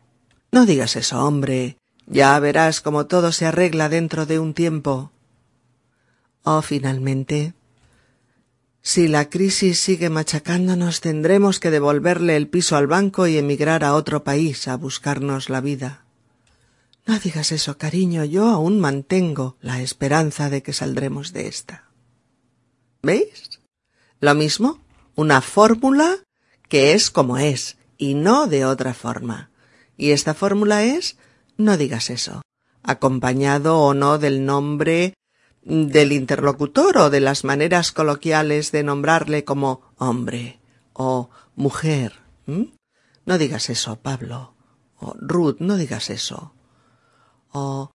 No 0.50 0.66
digas 0.66 0.96
eso, 0.96 1.24
hombre. 1.24 1.76
Ya 2.06 2.38
verás 2.38 2.80
cómo 2.80 3.06
todo 3.06 3.32
se 3.32 3.46
arregla 3.46 3.88
dentro 3.88 4.24
de 4.26 4.38
un 4.38 4.54
tiempo. 4.54 5.12
Oh, 6.42 6.62
finalmente, 6.62 7.54
si 8.82 9.06
la 9.06 9.30
crisis 9.30 9.78
sigue 9.78 10.10
machacándonos, 10.10 11.00
tendremos 11.00 11.60
que 11.60 11.70
devolverle 11.70 12.36
el 12.36 12.48
piso 12.48 12.76
al 12.76 12.88
banco 12.88 13.28
y 13.28 13.38
emigrar 13.38 13.84
a 13.84 13.94
otro 13.94 14.24
país 14.24 14.66
a 14.66 14.76
buscarnos 14.76 15.48
la 15.48 15.60
vida. 15.60 16.04
No 17.06 17.18
digas 17.18 17.52
eso, 17.52 17.78
cariño, 17.78 18.24
yo 18.24 18.48
aún 18.48 18.80
mantengo 18.80 19.56
la 19.60 19.80
esperanza 19.80 20.50
de 20.50 20.62
que 20.62 20.72
saldremos 20.72 21.32
de 21.32 21.48
esta. 21.48 21.88
¿Veis? 23.02 23.60
Lo 24.20 24.34
mismo, 24.34 24.80
una 25.14 25.40
fórmula 25.40 26.18
que 26.68 26.92
es 26.92 27.10
como 27.10 27.38
es, 27.38 27.76
y 27.98 28.14
no 28.14 28.46
de 28.46 28.64
otra 28.64 28.94
forma. 28.94 29.50
Y 29.96 30.10
esta 30.10 30.34
fórmula 30.34 30.84
es 30.84 31.16
no 31.56 31.76
digas 31.76 32.10
eso, 32.10 32.42
acompañado 32.82 33.78
o 33.78 33.94
no 33.94 34.18
del 34.18 34.44
nombre 34.44 35.14
del 35.64 36.12
interlocutor 36.12 36.98
o 36.98 37.10
de 37.10 37.20
las 37.20 37.44
maneras 37.44 37.92
coloquiales 37.92 38.72
de 38.72 38.82
nombrarle 38.82 39.44
como 39.44 39.82
hombre 39.96 40.60
o 40.92 41.30
mujer. 41.54 42.20
No 42.46 43.38
digas 43.38 43.70
eso, 43.70 43.96
Pablo. 44.00 44.54
O 44.98 45.14
Ruth, 45.20 45.56
no 45.60 45.76
digas 45.76 46.10
eso. 46.10 46.54
O 47.52 47.90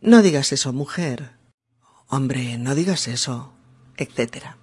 no 0.00 0.22
digas 0.22 0.52
eso, 0.52 0.72
mujer. 0.72 1.32
Hombre, 2.08 2.58
no 2.58 2.74
digas 2.74 3.08
eso, 3.08 3.52
etc. 3.96 4.56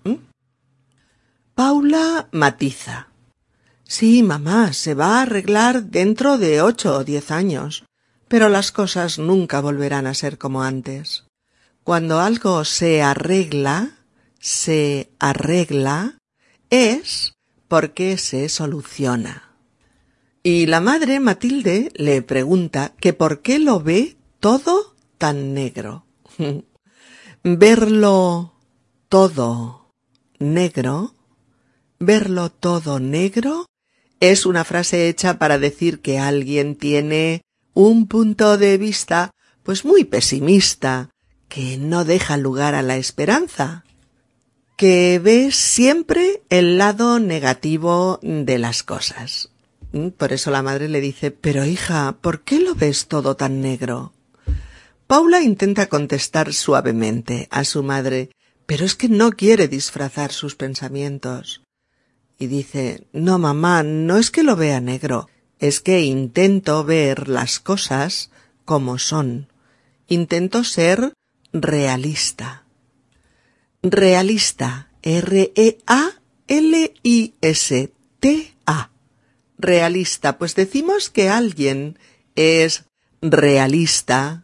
Paula 1.55 2.27
matiza. 2.31 3.07
Sí, 3.83 4.21
mamá, 4.21 4.73
se 4.73 4.93
va 4.93 5.17
a 5.17 5.21
arreglar 5.23 5.85
dentro 5.85 6.37
de 6.37 6.61
ocho 6.61 6.95
o 6.95 7.03
diez 7.03 7.31
años, 7.31 7.85
pero 8.27 8.47
las 8.49 8.71
cosas 8.71 9.17
nunca 9.17 9.61
volverán 9.61 10.05
a 10.05 10.13
ser 10.13 10.37
como 10.37 10.61
antes. 10.61 11.25
Cuando 11.89 12.19
algo 12.19 12.65
se 12.65 13.01
arregla, 13.01 13.97
se 14.39 15.09
arregla, 15.17 16.19
es 16.69 17.33
porque 17.67 18.19
se 18.19 18.47
soluciona. 18.47 19.55
Y 20.43 20.67
la 20.67 20.81
madre 20.81 21.19
Matilde 21.19 21.91
le 21.95 22.21
pregunta 22.21 22.93
que 22.99 23.13
por 23.13 23.41
qué 23.41 23.57
lo 23.57 23.79
ve 23.79 24.17
todo 24.39 24.93
tan 25.17 25.55
negro. 25.55 26.05
verlo 27.43 28.53
todo 29.07 29.91
negro, 30.37 31.15
verlo 31.97 32.51
todo 32.51 32.99
negro, 32.99 33.65
es 34.19 34.45
una 34.45 34.63
frase 34.63 35.09
hecha 35.09 35.39
para 35.39 35.57
decir 35.57 36.01
que 36.01 36.19
alguien 36.19 36.75
tiene 36.75 37.41
un 37.73 38.07
punto 38.07 38.59
de 38.59 38.77
vista 38.77 39.31
pues 39.63 39.85
muy 39.85 40.03
pesimista 40.03 41.09
que 41.49 41.77
no 41.77 42.05
deja 42.05 42.37
lugar 42.37 42.75
a 42.75 42.81
la 42.81 42.95
esperanza, 42.95 43.83
que 44.77 45.19
ves 45.21 45.55
siempre 45.55 46.43
el 46.49 46.77
lado 46.77 47.19
negativo 47.19 48.19
de 48.21 48.59
las 48.59 48.83
cosas. 48.83 49.49
Mm, 49.91 50.09
por 50.09 50.31
eso 50.31 50.51
la 50.51 50.61
madre 50.61 50.87
le 50.87 51.01
dice, 51.01 51.31
pero 51.31 51.65
hija, 51.65 52.15
¿por 52.21 52.41
qué 52.43 52.59
lo 52.59 52.75
ves 52.75 53.07
todo 53.07 53.35
tan 53.35 53.59
negro? 53.59 54.13
Paula 55.07 55.41
intenta 55.41 55.87
contestar 55.87 56.53
suavemente 56.53 57.47
a 57.51 57.63
su 57.65 57.83
madre, 57.83 58.29
pero 58.65 58.85
es 58.85 58.95
que 58.95 59.09
no 59.09 59.31
quiere 59.31 59.67
disfrazar 59.67 60.31
sus 60.31 60.55
pensamientos. 60.55 61.63
Y 62.37 62.47
dice, 62.47 63.07
no, 63.11 63.39
mamá, 63.39 63.83
no 63.83 64.17
es 64.17 64.29
que 64.31 64.43
lo 64.43 64.55
vea 64.55 64.79
negro, 64.79 65.27
es 65.57 65.81
que 65.81 66.01
intento 66.01 66.83
ver 66.83 67.27
las 67.27 67.59
cosas 67.59 68.29
como 68.63 68.99
son. 68.99 69.49
Intento 70.07 70.63
ser 70.63 71.13
realista. 71.53 72.65
Realista. 73.81 74.89
R-E-A-L-I-S-T-A. 75.01 76.09
Realista. 79.57 80.37
Pues 80.37 80.55
decimos 80.55 81.09
que 81.09 81.29
alguien 81.29 81.97
es 82.35 82.85
realista 83.21 84.43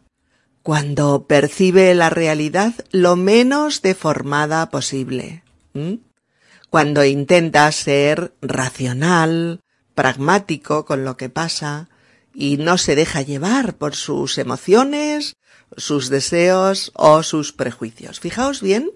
cuando 0.62 1.26
percibe 1.26 1.94
la 1.94 2.10
realidad 2.10 2.74
lo 2.90 3.16
menos 3.16 3.82
deformada 3.82 4.68
posible. 4.70 5.44
Cuando 6.70 7.04
intenta 7.04 7.70
ser 7.70 8.34
racional, 8.42 9.60
pragmático 9.94 10.84
con 10.84 11.04
lo 11.04 11.16
que 11.16 11.28
pasa 11.28 11.88
y 12.34 12.56
no 12.56 12.78
se 12.78 12.96
deja 12.96 13.22
llevar 13.22 13.76
por 13.76 13.94
sus 13.94 14.38
emociones 14.38 15.36
sus 15.76 16.08
deseos 16.08 16.92
o 16.94 17.22
sus 17.22 17.52
prejuicios. 17.52 18.20
Fijaos 18.20 18.62
bien, 18.62 18.90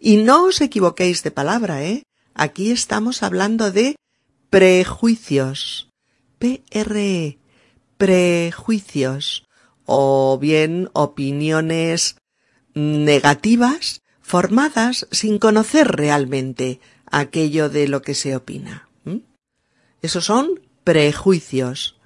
y 0.00 0.18
no 0.18 0.44
os 0.44 0.60
equivoquéis 0.60 1.22
de 1.22 1.30
palabra, 1.30 1.82
¿eh? 1.84 2.02
Aquí 2.34 2.70
estamos 2.70 3.22
hablando 3.22 3.70
de 3.72 3.96
prejuicios. 4.50 5.88
P-R-E. 6.38 7.38
Prejuicios. 7.96 9.46
O 9.86 10.38
bien 10.38 10.90
opiniones 10.92 12.16
negativas 12.74 14.02
formadas 14.20 15.08
sin 15.10 15.38
conocer 15.38 15.88
realmente 15.88 16.80
aquello 17.06 17.70
de 17.70 17.88
lo 17.88 18.02
que 18.02 18.14
se 18.14 18.36
opina. 18.36 18.88
Esos 20.02 20.26
son 20.26 20.60
prejuicios. 20.84 21.98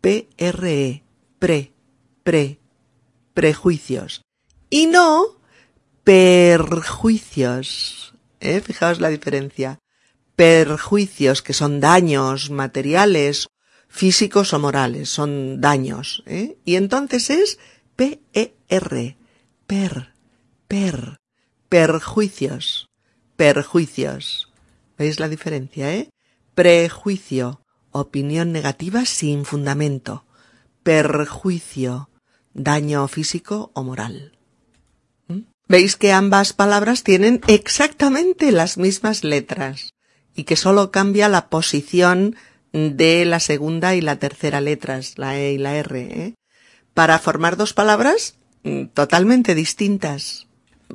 P-R-E. 0.00 1.02
Pre. 1.38 1.72
Pre 2.22 2.58
prejuicios 3.38 4.22
y 4.68 4.86
no 4.86 5.38
perjuicios. 6.02 6.74
¿Eh? 8.40 8.60
Fijaos 8.60 8.98
la 8.98 9.10
diferencia. 9.10 9.78
Perjuicios, 10.34 11.40
que 11.40 11.52
son 11.52 11.78
daños 11.78 12.50
materiales, 12.50 13.46
físicos 13.86 14.52
o 14.54 14.58
morales, 14.58 15.08
son 15.10 15.60
daños. 15.60 16.24
¿eh? 16.26 16.58
Y 16.64 16.74
entonces 16.74 17.30
es 17.30 17.60
P-E-R. 17.94 19.16
Per, 19.68 20.14
per, 20.66 21.18
perjuicios, 21.68 22.88
perjuicios. 23.36 24.52
¿Veis 24.98 25.20
la 25.20 25.28
diferencia, 25.28 25.94
eh? 25.94 26.10
Prejuicio, 26.56 27.60
opinión 27.92 28.50
negativa 28.50 29.04
sin 29.04 29.44
fundamento. 29.44 30.24
Perjuicio, 30.82 32.08
daño 32.54 33.06
físico 33.08 33.70
o 33.74 33.82
moral. 33.82 34.32
¿Mm? 35.28 35.40
Veis 35.68 35.96
que 35.96 36.12
ambas 36.12 36.52
palabras 36.52 37.02
tienen 37.02 37.40
exactamente 37.46 38.52
las 38.52 38.78
mismas 38.78 39.24
letras 39.24 39.94
y 40.34 40.44
que 40.44 40.56
solo 40.56 40.90
cambia 40.90 41.28
la 41.28 41.48
posición 41.48 42.36
de 42.72 43.24
la 43.24 43.40
segunda 43.40 43.94
y 43.94 44.00
la 44.00 44.18
tercera 44.18 44.60
letras, 44.60 45.14
la 45.16 45.38
E 45.38 45.52
y 45.52 45.58
la 45.58 45.76
R, 45.76 46.00
¿eh? 46.00 46.34
para 46.94 47.18
formar 47.18 47.56
dos 47.56 47.72
palabras 47.72 48.36
mm, 48.62 48.86
totalmente 48.86 49.54
distintas. 49.54 50.46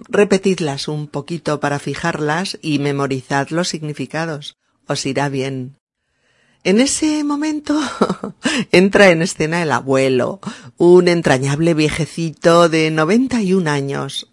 Repetidlas 0.10 0.88
un 0.88 1.08
poquito 1.08 1.60
para 1.60 1.80
fijarlas 1.80 2.58
y 2.62 2.80
memorizad 2.80 3.50
los 3.50 3.70
significados. 3.70 4.58
Os 4.88 5.06
irá 5.06 5.30
bien. 5.30 5.78
En 6.64 6.80
ese 6.80 7.24
momento 7.26 7.78
entra 8.72 9.10
en 9.10 9.22
escena 9.22 9.62
el 9.62 9.72
abuelo, 9.72 10.40
un 10.78 11.10
entrañable 11.10 11.74
viejecito 11.74 12.70
de 12.70 12.90
noventa 12.90 13.42
y 13.42 13.54
un 13.54 13.68
años, 13.68 14.32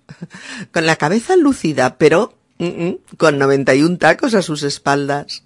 con 0.73 0.87
la 0.87 0.97
cabeza 0.97 1.37
lúcida, 1.37 1.97
pero 1.99 2.35
mm, 2.59 2.65
mm, 2.65 2.99
con 3.17 3.39
noventa 3.39 3.75
y 3.75 3.83
un 3.83 3.99
tacos 3.99 4.35
a 4.35 4.43
sus 4.43 4.63
espaldas. 4.63 5.43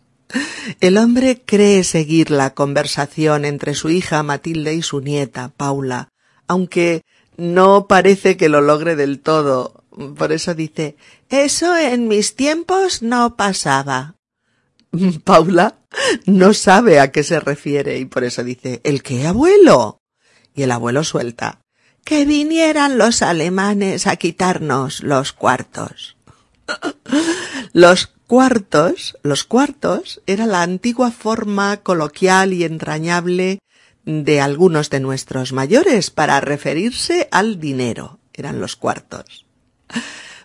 El 0.80 0.98
hombre 0.98 1.42
cree 1.44 1.84
seguir 1.84 2.30
la 2.30 2.52
conversación 2.52 3.44
entre 3.46 3.74
su 3.74 3.88
hija 3.88 4.22
Matilde 4.22 4.74
y 4.74 4.82
su 4.82 5.00
nieta, 5.00 5.52
Paula, 5.56 6.08
aunque 6.46 7.02
no 7.36 7.86
parece 7.86 8.36
que 8.36 8.48
lo 8.48 8.60
logre 8.60 8.94
del 8.94 9.20
todo. 9.20 9.84
Por 10.16 10.32
eso 10.32 10.54
dice, 10.54 10.96
eso 11.30 11.76
en 11.76 12.08
mis 12.08 12.34
tiempos 12.34 13.02
no 13.02 13.36
pasaba. 13.36 14.16
Paula 15.24 15.78
no 16.26 16.54
sabe 16.54 17.00
a 17.00 17.12
qué 17.12 17.22
se 17.22 17.40
refiere 17.40 17.98
y 17.98 18.04
por 18.04 18.24
eso 18.24 18.42
dice, 18.44 18.80
¿el 18.84 19.02
qué, 19.02 19.26
abuelo? 19.26 20.00
Y 20.54 20.62
el 20.62 20.72
abuelo 20.72 21.04
suelta, 21.04 21.60
que 22.04 22.24
vinieran 22.24 22.98
los 22.98 23.22
alemanes 23.22 24.06
a 24.06 24.16
quitarnos 24.16 25.02
los 25.02 25.32
cuartos. 25.32 26.16
los 27.72 28.06
cuartos, 28.26 29.18
los 29.22 29.44
cuartos, 29.44 30.22
era 30.26 30.46
la 30.46 30.62
antigua 30.62 31.10
forma 31.10 31.78
coloquial 31.78 32.52
y 32.52 32.64
entrañable 32.64 33.58
de 34.04 34.40
algunos 34.40 34.90
de 34.90 35.00
nuestros 35.00 35.52
mayores 35.52 36.10
para 36.10 36.40
referirse 36.40 37.28
al 37.30 37.58
dinero. 37.58 38.18
Eran 38.32 38.60
los 38.60 38.76
cuartos. 38.76 39.46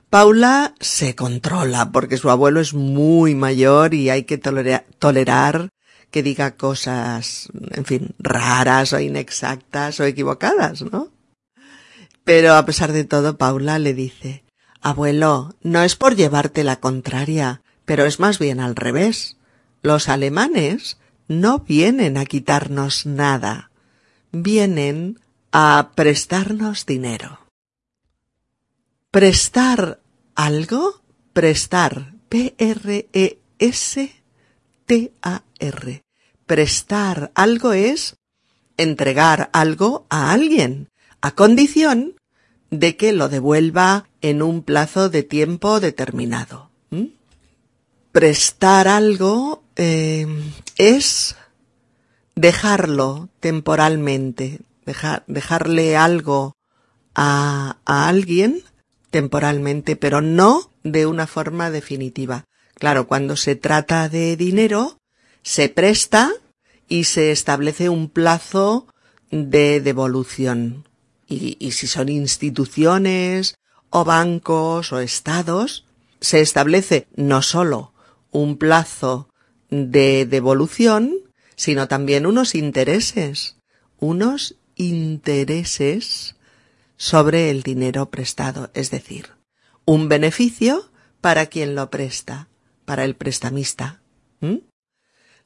Paula 0.09 0.73
se 0.79 1.15
controla 1.15 1.91
porque 1.91 2.17
su 2.17 2.31
abuelo 2.31 2.59
es 2.59 2.73
muy 2.73 3.35
mayor 3.35 3.93
y 3.93 4.09
hay 4.09 4.23
que 4.23 4.39
tolerar 4.39 5.69
que 6.09 6.23
diga 6.23 6.55
cosas, 6.55 7.49
en 7.71 7.85
fin, 7.85 8.15
raras 8.17 8.93
o 8.93 8.99
inexactas 8.99 9.99
o 9.99 10.05
equivocadas, 10.05 10.81
¿no? 10.81 11.09
Pero 12.23 12.55
a 12.55 12.65
pesar 12.65 12.91
de 12.91 13.05
todo, 13.05 13.37
Paula 13.37 13.77
le 13.77 13.93
dice, 13.93 14.43
Abuelo, 14.81 15.55
no 15.61 15.83
es 15.83 15.95
por 15.95 16.15
llevarte 16.15 16.63
la 16.63 16.79
contraria, 16.79 17.61
pero 17.85 18.05
es 18.05 18.19
más 18.19 18.39
bien 18.39 18.59
al 18.59 18.75
revés. 18.75 19.37
Los 19.81 20.09
alemanes 20.09 20.97
no 21.27 21.59
vienen 21.59 22.17
a 22.17 22.25
quitarnos 22.25 23.05
nada, 23.05 23.71
vienen 24.31 25.19
a 25.51 25.91
prestarnos 25.95 26.85
dinero. 26.85 27.48
Prestar 29.11 30.01
algo, 30.35 31.01
prestar, 31.33 32.13
P-R-E-S-T-A-R. 32.29 33.13
Prestar 36.45 37.31
algo 37.33 37.73
es 37.73 38.17
entregar 38.77 39.49
algo 39.51 40.05
a 40.11 40.31
alguien, 40.31 40.89
a 41.21 41.31
condición 41.31 42.17
de 42.69 42.97
que 42.97 43.11
lo 43.11 43.29
devuelva 43.29 44.07
en 44.21 44.43
un 44.43 44.61
plazo 44.61 45.09
de 45.09 45.23
tiempo 45.23 45.79
determinado. 45.79 46.69
Prestar 48.11 48.87
algo 48.87 49.63
eh, 49.75 50.27
es 50.77 51.35
dejarlo 52.35 53.29
temporalmente, 53.39 54.59
dejarle 55.25 55.97
algo 55.97 56.55
a, 57.15 57.77
a 57.85 58.07
alguien 58.07 58.63
temporalmente, 59.09 59.95
pero 59.95 60.21
no 60.21 60.71
de 60.83 61.05
una 61.05 61.27
forma 61.27 61.71
definitiva. 61.71 62.45
Claro, 62.75 63.07
cuando 63.07 63.35
se 63.35 63.55
trata 63.55 64.09
de 64.09 64.37
dinero, 64.37 64.99
se 65.43 65.69
presta 65.69 66.31
y 66.87 67.03
se 67.05 67.31
establece 67.31 67.89
un 67.89 68.09
plazo 68.09 68.87
de 69.31 69.81
devolución. 69.81 70.87
Y, 71.27 71.71
si 71.71 71.85
son 71.85 72.09
instituciones 72.09 73.55
o 73.91 74.03
bancos 74.03 74.91
o 74.91 74.99
estados, 74.99 75.85
se 76.21 76.41
establece 76.41 77.07
no 77.15 77.43
solo 77.43 77.93
un 78.31 78.57
plazo 78.57 79.29
de 79.69 80.25
devolución, 80.25 81.13
sino 81.55 81.87
también 81.87 82.25
unos 82.25 82.55
intereses, 82.55 83.57
unos 83.99 84.55
intereses 84.75 86.35
sobre 86.99 87.49
el 87.49 87.63
dinero 87.63 88.11
prestado, 88.11 88.69
es 88.75 88.91
decir, 88.91 89.29
un 89.85 90.09
beneficio 90.09 90.91
para 91.21 91.47
quien 91.47 91.73
lo 91.73 91.89
presta, 91.89 92.49
para 92.85 93.05
el 93.05 93.15
prestamista. 93.15 94.01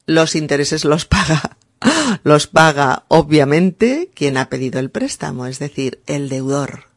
Los 0.04 0.34
intereses 0.34 0.84
los 0.84 1.04
paga, 1.06 1.56
los 2.24 2.48
paga 2.48 3.04
obviamente 3.08 4.10
quien 4.14 4.36
ha 4.36 4.50
pedido 4.50 4.80
el 4.80 4.90
préstamo, 4.90 5.46
es 5.46 5.58
decir, 5.58 6.02
el 6.06 6.28
deudor. 6.28 6.88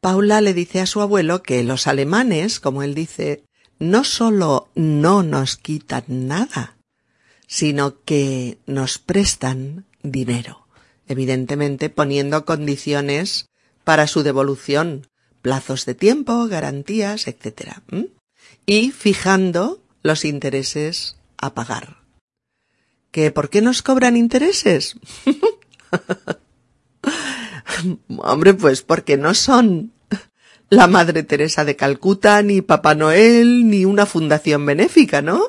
Paula 0.00 0.40
le 0.40 0.54
dice 0.54 0.80
a 0.80 0.86
su 0.86 1.00
abuelo 1.00 1.42
que 1.42 1.64
los 1.64 1.86
alemanes, 1.86 2.60
como 2.60 2.82
él 2.82 2.94
dice, 2.94 3.44
no 3.78 4.04
solo 4.04 4.68
no 4.74 5.22
nos 5.22 5.56
quitan 5.56 6.04
nada, 6.08 6.76
sino 7.48 8.02
que 8.04 8.58
nos 8.66 8.98
prestan 8.98 9.86
dinero, 10.02 10.63
evidentemente 11.08 11.90
poniendo 11.90 12.44
condiciones 12.44 13.48
para 13.84 14.06
su 14.06 14.22
devolución, 14.22 15.06
plazos 15.42 15.84
de 15.84 15.94
tiempo, 15.94 16.46
garantías, 16.46 17.28
etc. 17.28 17.78
Y 18.66 18.90
fijando 18.90 19.82
los 20.02 20.24
intereses 20.24 21.16
a 21.36 21.54
pagar. 21.54 21.98
¿Que 23.10 23.30
por 23.30 23.50
qué 23.50 23.60
nos 23.60 23.82
cobran 23.82 24.16
intereses? 24.16 24.96
Hombre, 28.18 28.54
pues 28.54 28.82
porque 28.82 29.16
no 29.16 29.34
son 29.34 29.92
la 30.70 30.86
Madre 30.86 31.22
Teresa 31.22 31.64
de 31.64 31.76
Calcuta, 31.76 32.42
ni 32.42 32.62
Papá 32.62 32.94
Noel, 32.94 33.68
ni 33.68 33.84
una 33.84 34.06
fundación 34.06 34.64
benéfica, 34.66 35.22
¿no? 35.22 35.48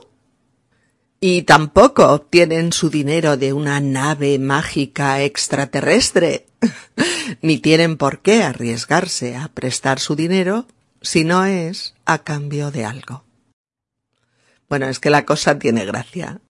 Y 1.20 1.44
tampoco 1.44 2.10
obtienen 2.10 2.74
su 2.74 2.90
dinero 2.90 3.38
de 3.38 3.54
una 3.54 3.80
nave 3.80 4.38
mágica 4.38 5.22
extraterrestre, 5.22 6.46
ni 7.42 7.58
tienen 7.58 7.98
por 7.98 8.20
qué 8.20 8.44
arriesgarse 8.44 9.36
a 9.36 9.48
prestar 9.48 10.00
su 10.00 10.16
dinero 10.16 10.68
si 11.02 11.24
no 11.24 11.46
es 11.46 11.94
a 12.06 12.20
cambio 12.20 12.72
de 12.72 12.86
algo. 12.86 13.24
Bueno, 14.68 14.88
es 14.88 15.00
que 15.00 15.10
la 15.10 15.26
cosa 15.26 15.58
tiene 15.60 15.86
gracia. 15.86 16.42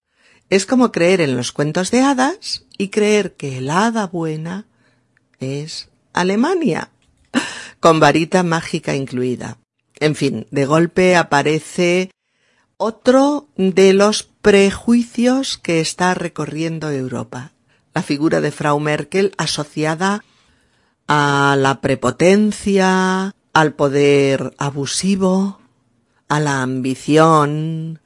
Es 0.48 0.66
como 0.66 0.92
creer 0.92 1.20
en 1.20 1.36
los 1.36 1.52
cuentos 1.52 1.90
de 1.90 2.00
hadas 2.00 2.64
y 2.78 2.88
creer 2.88 3.34
que 3.34 3.58
el 3.58 3.70
hada 3.70 4.06
buena 4.06 4.66
es 5.38 5.88
Alemania 6.12 6.90
con 7.80 8.00
varita 8.00 8.42
mágica 8.42 8.94
incluida. 8.94 9.58
En 9.98 10.14
fin, 10.14 10.46
de 10.50 10.66
golpe 10.66 11.16
aparece 11.16 12.10
otro 12.76 13.48
de 13.56 13.92
los 13.92 14.22
prejuicios 14.46 15.58
que 15.58 15.80
está 15.80 16.14
recorriendo 16.14 16.92
Europa. 16.92 17.50
La 17.94 18.02
figura 18.02 18.40
de 18.40 18.52
Frau 18.52 18.78
Merkel 18.78 19.32
asociada 19.38 20.22
a 21.08 21.56
la 21.58 21.80
prepotencia, 21.80 23.34
al 23.52 23.74
poder 23.74 24.54
abusivo, 24.56 25.58
a 26.28 26.38
la 26.38 26.62
ambición, 26.62 27.98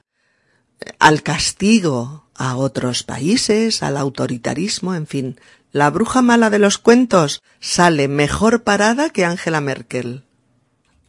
al 0.98 1.22
castigo 1.22 2.24
a 2.35 2.57
otros 2.57 3.03
países, 3.03 3.83
al 3.83 3.98
autoritarismo, 3.98 4.94
en 4.94 5.07
fin, 5.07 5.38
la 5.72 5.90
bruja 5.90 6.22
mala 6.22 6.48
de 6.48 6.59
los 6.59 6.79
cuentos 6.79 7.42
sale 7.61 8.09
mejor 8.09 8.62
parada 8.62 9.11
que 9.11 9.26
Angela 9.26 9.61
Merkel. 9.61 10.24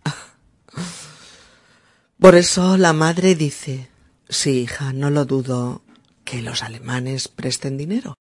Por 2.20 2.36
eso 2.36 2.76
la 2.76 2.92
madre 2.92 3.36
dice, 3.36 3.91
sí, 4.32 4.62
hija, 4.62 4.94
no 4.94 5.12
lo 5.12 5.26
dudo 5.26 5.84
que 6.24 6.42
los 6.42 6.64
alemanes 6.64 7.28
presten 7.28 7.78
dinero, 7.78 8.16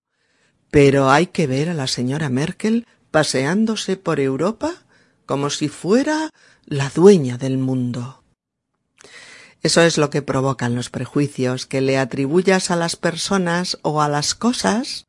pero 0.70 1.10
hay 1.10 1.28
que 1.28 1.46
ver 1.46 1.70
a 1.70 1.74
la 1.74 1.86
señora 1.86 2.28
Merkel 2.28 2.86
paseándose 3.10 3.96
por 3.96 4.20
Europa 4.20 4.84
como 5.24 5.48
si 5.48 5.68
fuera 5.68 6.30
la 6.66 6.90
dueña 6.90 7.38
del 7.38 7.56
mundo. 7.56 8.22
Eso 9.62 9.82
es 9.82 9.98
lo 9.98 10.10
que 10.10 10.22
provocan 10.22 10.74
los 10.74 10.90
prejuicios, 10.90 11.66
que 11.66 11.80
le 11.80 11.98
atribuyas 11.98 12.70
a 12.70 12.76
las 12.76 12.96
personas 12.96 13.78
o 13.82 14.02
a 14.02 14.08
las 14.08 14.34
cosas 14.34 15.06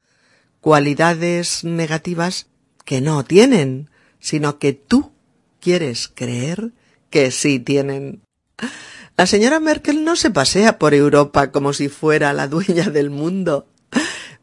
cualidades 0.60 1.64
negativas 1.64 2.48
que 2.86 3.02
no 3.02 3.24
tienen, 3.24 3.90
sino 4.20 4.60
que 4.60 4.74
tú 4.74 5.12
quieres 5.60 6.08
creer 6.08 6.74
que 7.10 7.32
sí 7.32 7.60
tienen. 7.60 8.22
La 9.22 9.28
señora 9.28 9.60
Merkel 9.60 10.04
no 10.04 10.16
se 10.16 10.32
pasea 10.32 10.80
por 10.80 10.96
Europa 10.96 11.52
como 11.52 11.74
si 11.74 11.90
fuera 11.90 12.34
la 12.34 12.48
dueña 12.48 12.90
del 12.90 13.12
mundo, 13.12 13.68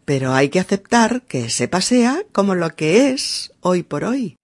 pero 0.05 0.35
hay 0.35 0.51
que 0.51 0.61
aceptar 0.61 1.23
que 1.23 1.51
se 1.51 1.67
pasea 1.67 2.23
como 2.31 2.55
lo 2.55 2.77
que 2.77 3.11
es 3.11 3.51
hoy 3.61 3.83
por 3.83 4.05
hoy, 4.05 4.37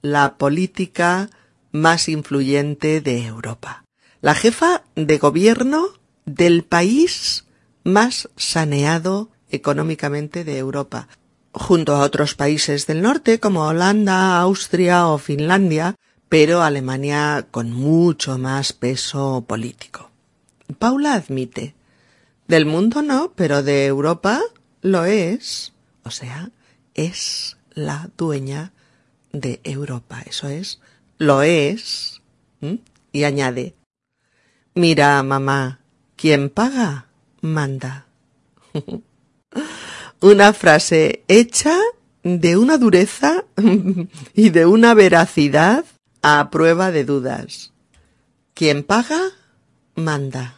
la 0.00 0.36
política 0.36 1.28
más 1.72 2.08
influyente 2.08 3.00
de 3.00 3.26
Europa, 3.26 3.82
la 4.20 4.36
jefa 4.36 4.84
de 4.94 5.18
gobierno 5.18 5.88
del 6.24 6.62
país 6.62 7.46
más 7.82 8.28
saneado 8.36 9.30
económicamente 9.50 10.44
de 10.44 10.56
Europa, 10.56 11.08
junto 11.50 11.96
a 11.96 12.02
otros 12.02 12.36
países 12.36 12.86
del 12.86 13.02
norte 13.02 13.40
como 13.40 13.66
Holanda, 13.66 14.38
Austria 14.38 15.08
o 15.08 15.18
Finlandia, 15.18 15.96
pero 16.30 16.62
Alemania 16.62 17.48
con 17.50 17.72
mucho 17.72 18.38
más 18.38 18.72
peso 18.72 19.44
político. 19.46 20.10
Paula 20.78 21.14
admite, 21.14 21.74
del 22.46 22.66
mundo 22.66 23.02
no, 23.02 23.32
pero 23.34 23.64
de 23.64 23.86
Europa 23.86 24.40
lo 24.80 25.04
es, 25.04 25.72
o 26.04 26.10
sea, 26.12 26.50
es 26.94 27.56
la 27.74 28.10
dueña 28.16 28.72
de 29.32 29.60
Europa. 29.64 30.22
Eso 30.24 30.48
es, 30.48 30.80
lo 31.18 31.42
es. 31.42 32.22
Y 33.10 33.24
añade, 33.24 33.74
mira, 34.74 35.20
mamá, 35.24 35.80
quien 36.14 36.48
paga, 36.48 37.08
manda. 37.40 38.06
una 40.20 40.52
frase 40.52 41.24
hecha 41.26 41.76
de 42.22 42.56
una 42.56 42.78
dureza 42.78 43.44
y 44.34 44.50
de 44.50 44.66
una 44.66 44.94
veracidad 44.94 45.84
a 46.22 46.50
prueba 46.50 46.90
de 46.90 47.04
dudas. 47.04 47.72
Quien 48.54 48.82
paga, 48.82 49.20
manda. 49.94 50.56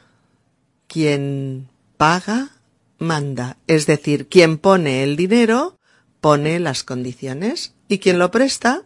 Quien 0.87 1.69
paga, 1.97 2.51
manda. 2.99 3.59
Es 3.67 3.87
decir, 3.87 4.29
quien 4.29 4.59
pone 4.59 5.03
el 5.05 5.17
dinero, 5.17 5.79
pone 6.21 6.61
las 6.61 6.85
condiciones 6.85 7.75
y 7.89 7.99
quien 7.99 8.19
lo 8.19 8.31
presta, 8.31 8.83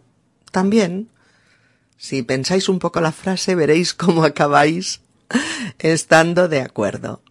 también. 0.52 1.08
Si 1.98 2.22
pensáis 2.22 2.68
un 2.68 2.78
poco 2.78 3.00
la 3.00 3.12
frase, 3.12 3.54
veréis 3.54 3.94
cómo 3.94 4.24
acabáis 4.24 5.00
estando 5.78 6.48
de 6.48 6.60
acuerdo. 6.60 7.22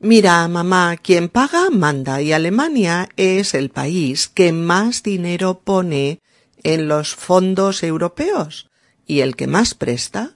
Mira, 0.00 0.48
mamá, 0.48 0.96
quien 0.96 1.28
paga 1.28 1.70
manda 1.70 2.20
y 2.20 2.32
Alemania 2.32 3.08
es 3.16 3.54
el 3.54 3.70
país 3.70 4.28
que 4.28 4.52
más 4.52 5.04
dinero 5.04 5.60
pone 5.60 6.21
en 6.62 6.88
los 6.88 7.14
fondos 7.14 7.82
europeos 7.82 8.70
y 9.06 9.20
el 9.20 9.36
que 9.36 9.46
más 9.46 9.74
presta. 9.74 10.32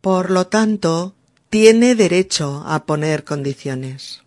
Por 0.00 0.30
lo 0.30 0.46
tanto, 0.46 1.14
tiene 1.50 1.94
derecho 1.94 2.62
a 2.66 2.84
poner 2.84 3.24
condiciones. 3.24 4.22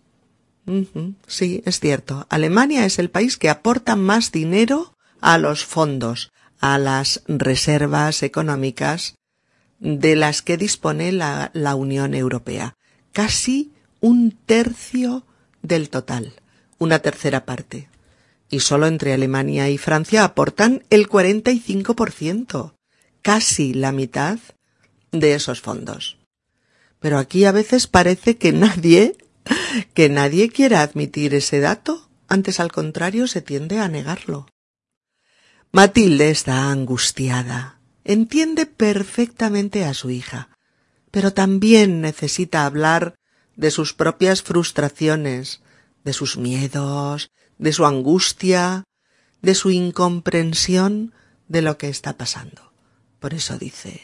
sí, 1.26 1.62
es 1.64 1.80
cierto. 1.80 2.26
Alemania 2.28 2.84
es 2.84 2.98
el 2.98 3.10
país 3.10 3.36
que 3.36 3.50
aporta 3.50 3.96
más 3.96 4.32
dinero 4.32 4.94
a 5.20 5.38
los 5.38 5.64
fondos, 5.64 6.30
a 6.60 6.78
las 6.78 7.22
reservas 7.26 8.22
económicas 8.22 9.16
de 9.78 10.14
las 10.14 10.42
que 10.42 10.56
dispone 10.56 11.10
la, 11.12 11.50
Unión 11.74 12.14
Europea. 12.14 12.76
Casi 13.12 13.72
un 14.00 14.30
tercio 14.46 15.24
del 15.62 15.90
total, 15.90 16.32
una 16.78 17.00
tercera 17.00 17.44
parte. 17.44 17.88
Y 18.52 18.60
solo 18.60 18.86
entre 18.86 19.14
Alemania 19.14 19.70
y 19.70 19.78
Francia 19.78 20.24
aportan 20.24 20.84
el 20.90 21.08
45%, 21.08 22.74
casi 23.22 23.72
la 23.72 23.92
mitad 23.92 24.38
de 25.10 25.32
esos 25.34 25.62
fondos. 25.62 26.18
Pero 27.00 27.16
aquí 27.16 27.46
a 27.46 27.52
veces 27.52 27.86
parece 27.86 28.36
que 28.36 28.52
nadie, 28.52 29.16
que 29.94 30.10
nadie 30.10 30.50
quiera 30.50 30.82
admitir 30.82 31.32
ese 31.32 31.60
dato, 31.60 32.10
antes 32.28 32.60
al 32.60 32.70
contrario 32.70 33.26
se 33.26 33.40
tiende 33.40 33.78
a 33.78 33.88
negarlo. 33.88 34.46
Matilde 35.72 36.28
está 36.28 36.70
angustiada, 36.70 37.80
entiende 38.04 38.66
perfectamente 38.66 39.86
a 39.86 39.94
su 39.94 40.10
hija, 40.10 40.50
pero 41.10 41.32
también 41.32 42.02
necesita 42.02 42.66
hablar 42.66 43.14
de 43.56 43.70
sus 43.70 43.94
propias 43.94 44.42
frustraciones, 44.42 45.62
de 46.04 46.12
sus 46.12 46.36
miedos, 46.36 47.30
de 47.62 47.72
su 47.72 47.86
angustia, 47.86 48.82
de 49.40 49.54
su 49.54 49.70
incomprensión 49.70 51.14
de 51.46 51.62
lo 51.62 51.78
que 51.78 51.88
está 51.88 52.18
pasando. 52.18 52.72
Por 53.20 53.34
eso 53.34 53.56
dice 53.56 54.00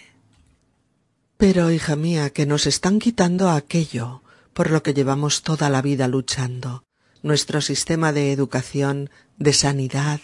Pero, 1.37 1.73
hija 1.73 1.97
mía, 1.97 2.31
que 2.31 2.47
nos 2.47 2.67
están 2.67 3.01
quitando 3.01 3.51
aquello 3.51 4.23
por 4.53 4.71
lo 4.71 4.85
que 4.85 4.95
llevamos 4.95 5.43
toda 5.43 5.71
la 5.71 5.83
vida 5.83 6.07
luchando, 6.07 6.85
nuestro 7.23 7.61
sistema 7.61 8.13
de 8.13 8.33
educación, 8.33 9.11
de 9.39 9.53
sanidad, 9.53 10.21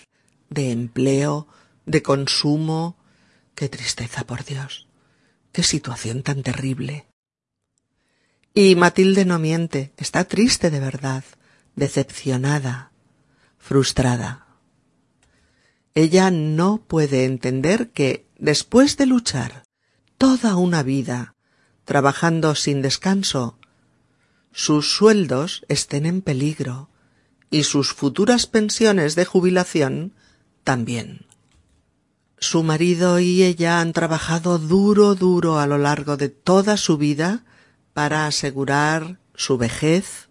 de 0.48 0.70
empleo, 0.70 1.48
de 1.86 2.02
consumo. 2.02 2.96
Qué 3.56 3.68
tristeza, 3.68 4.24
por 4.24 4.44
Dios. 4.44 4.86
Qué 5.50 5.64
situación 5.64 6.22
tan 6.22 6.44
terrible. 6.44 7.06
Y 8.54 8.76
Matilde 8.76 9.24
no 9.24 9.40
miente, 9.40 9.92
está 9.96 10.22
triste 10.22 10.70
de 10.70 10.78
verdad, 10.78 11.24
decepcionada, 11.74 12.92
frustrada. 13.64 14.46
Ella 15.94 16.30
no 16.30 16.84
puede 16.86 17.24
entender 17.24 17.92
que, 17.92 18.28
después 18.38 18.98
de 18.98 19.06
luchar 19.06 19.62
toda 20.18 20.56
una 20.56 20.82
vida, 20.82 21.34
trabajando 21.86 22.54
sin 22.56 22.82
descanso, 22.82 23.58
sus 24.52 24.94
sueldos 24.94 25.64
estén 25.68 26.04
en 26.04 26.20
peligro 26.20 26.90
y 27.50 27.64
sus 27.64 27.94
futuras 27.94 28.46
pensiones 28.46 29.14
de 29.14 29.24
jubilación 29.24 30.12
también. 30.62 31.24
Su 32.38 32.64
marido 32.64 33.18
y 33.18 33.44
ella 33.44 33.80
han 33.80 33.94
trabajado 33.94 34.58
duro, 34.58 35.14
duro 35.14 35.58
a 35.58 35.66
lo 35.66 35.78
largo 35.78 36.18
de 36.18 36.28
toda 36.28 36.76
su 36.76 36.98
vida 36.98 37.44
para 37.94 38.26
asegurar 38.26 39.20
su 39.34 39.56
vejez 39.56 40.28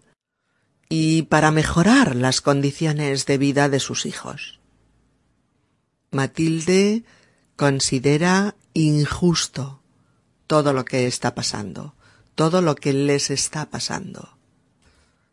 y 0.88 1.22
para 1.22 1.50
mejorar 1.50 2.16
las 2.16 2.40
condiciones 2.40 3.26
de 3.26 3.38
vida 3.38 3.68
de 3.68 3.80
sus 3.80 4.06
hijos. 4.06 4.60
Matilde 6.10 7.04
considera 7.56 8.54
injusto 8.72 9.80
todo 10.46 10.72
lo 10.72 10.84
que 10.84 11.06
está 11.06 11.34
pasando, 11.34 11.94
todo 12.34 12.60
lo 12.60 12.74
que 12.74 12.92
les 12.92 13.30
está 13.30 13.70
pasando. 13.70 14.36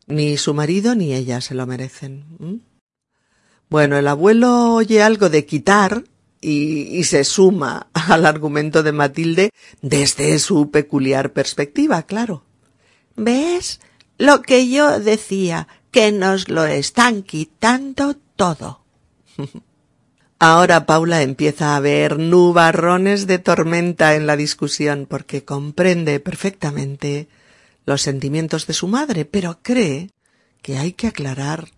Ni 0.07 0.37
su 0.37 0.53
marido 0.53 0.95
ni 0.95 1.13
ella 1.13 1.41
se 1.41 1.55
lo 1.55 1.65
merecen. 1.67 2.63
Bueno, 3.69 3.97
el 3.97 4.07
abuelo 4.07 4.73
oye 4.73 5.01
algo 5.01 5.29
de 5.29 5.45
quitar 5.45 6.03
y, 6.41 7.03
se 7.03 7.23
suma 7.23 7.87
al 7.93 8.25
argumento 8.25 8.83
de 8.83 8.91
Matilde 8.91 9.51
desde 9.81 10.39
su 10.39 10.71
peculiar 10.71 11.31
perspectiva, 11.33 12.03
claro. 12.03 12.43
¿Ves? 13.15 13.79
Lo 14.21 14.43
que 14.43 14.69
yo 14.69 14.99
decía, 14.99 15.67
que 15.89 16.11
nos 16.11 16.47
lo 16.47 16.63
están 16.65 17.23
quitando 17.23 18.15
todo. 18.35 18.85
Ahora 20.37 20.85
Paula 20.85 21.23
empieza 21.23 21.75
a 21.75 21.79
ver 21.79 22.19
nubarrones 22.19 23.25
de 23.25 23.39
tormenta 23.39 24.13
en 24.13 24.27
la 24.27 24.35
discusión 24.35 25.07
porque 25.09 25.43
comprende 25.43 26.19
perfectamente 26.19 27.29
los 27.87 28.03
sentimientos 28.03 28.67
de 28.67 28.73
su 28.73 28.87
madre, 28.87 29.25
pero 29.25 29.57
cree 29.63 30.11
que 30.61 30.77
hay 30.77 30.93
que 30.93 31.07
aclarar 31.07 31.69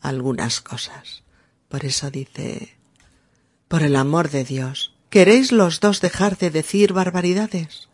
algunas 0.00 0.62
cosas. 0.62 1.22
Por 1.68 1.84
eso 1.84 2.10
dice 2.10 2.78
por 3.68 3.82
el 3.82 3.94
amor 3.94 4.30
de 4.30 4.44
Dios, 4.44 4.94
¿queréis 5.10 5.52
los 5.52 5.80
dos 5.80 6.00
dejar 6.00 6.38
de 6.38 6.50
decir 6.50 6.94
barbaridades? 6.94 7.90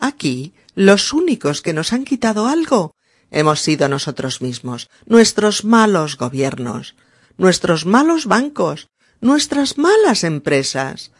Aquí, 0.00 0.54
los 0.74 1.12
únicos 1.12 1.62
que 1.62 1.72
nos 1.72 1.92
han 1.92 2.04
quitado 2.04 2.48
algo 2.48 2.96
hemos 3.34 3.60
sido 3.60 3.88
nosotros 3.88 4.40
mismos, 4.40 4.88
nuestros 5.06 5.64
malos 5.64 6.16
gobiernos, 6.16 6.94
nuestros 7.36 7.84
malos 7.84 8.26
bancos, 8.26 8.88
nuestras 9.20 9.76
malas 9.76 10.22
empresas, 10.22 11.10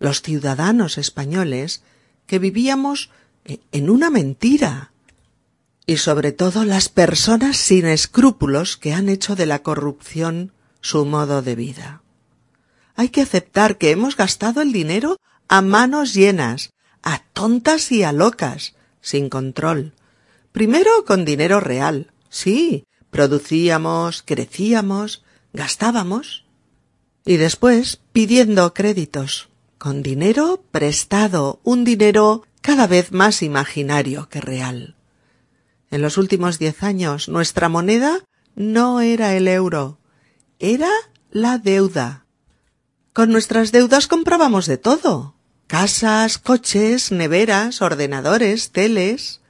los 0.00 0.22
ciudadanos 0.22 0.98
españoles 0.98 1.82
que 2.26 2.40
vivíamos 2.40 3.10
en 3.44 3.90
una 3.90 4.10
mentira, 4.10 4.92
y 5.86 5.96
sobre 5.96 6.32
todo 6.32 6.64
las 6.64 6.88
personas 6.88 7.56
sin 7.56 7.86
escrúpulos 7.86 8.76
que 8.76 8.92
han 8.92 9.08
hecho 9.08 9.36
de 9.36 9.46
la 9.46 9.62
corrupción 9.62 10.52
su 10.80 11.04
modo 11.04 11.42
de 11.42 11.54
vida. 11.54 12.02
Hay 12.94 13.08
que 13.08 13.22
aceptar 13.22 13.78
que 13.78 13.90
hemos 13.90 14.16
gastado 14.16 14.62
el 14.62 14.72
dinero 14.72 15.16
a 15.48 15.60
manos 15.60 16.14
llenas, 16.14 16.70
a 17.02 17.22
tontas 17.32 17.90
y 17.92 18.02
a 18.02 18.12
locas, 18.12 18.74
sin 19.00 19.28
control. 19.28 19.92
Primero 20.52 21.04
con 21.06 21.24
dinero 21.24 21.60
real. 21.60 22.12
Sí, 22.28 22.84
producíamos, 23.10 24.22
crecíamos, 24.22 25.24
gastábamos. 25.52 26.44
Y 27.24 27.36
después 27.36 28.00
pidiendo 28.12 28.74
créditos, 28.74 29.48
con 29.78 30.02
dinero 30.02 30.62
prestado, 30.70 31.60
un 31.62 31.84
dinero 31.84 32.44
cada 32.60 32.86
vez 32.86 33.12
más 33.12 33.42
imaginario 33.42 34.28
que 34.28 34.40
real. 34.40 34.96
En 35.90 36.00
los 36.00 36.16
últimos 36.16 36.58
diez 36.58 36.82
años 36.82 37.28
nuestra 37.28 37.68
moneda 37.68 38.20
no 38.54 39.00
era 39.00 39.36
el 39.36 39.46
euro, 39.48 39.98
era 40.58 40.90
la 41.30 41.58
deuda. 41.58 42.24
Con 43.12 43.30
nuestras 43.30 43.72
deudas 43.72 44.06
comprábamos 44.06 44.66
de 44.66 44.78
todo. 44.78 45.34
Casas, 45.66 46.38
coches, 46.38 47.12
neveras, 47.12 47.82
ordenadores, 47.82 48.70
teles. 48.70 49.41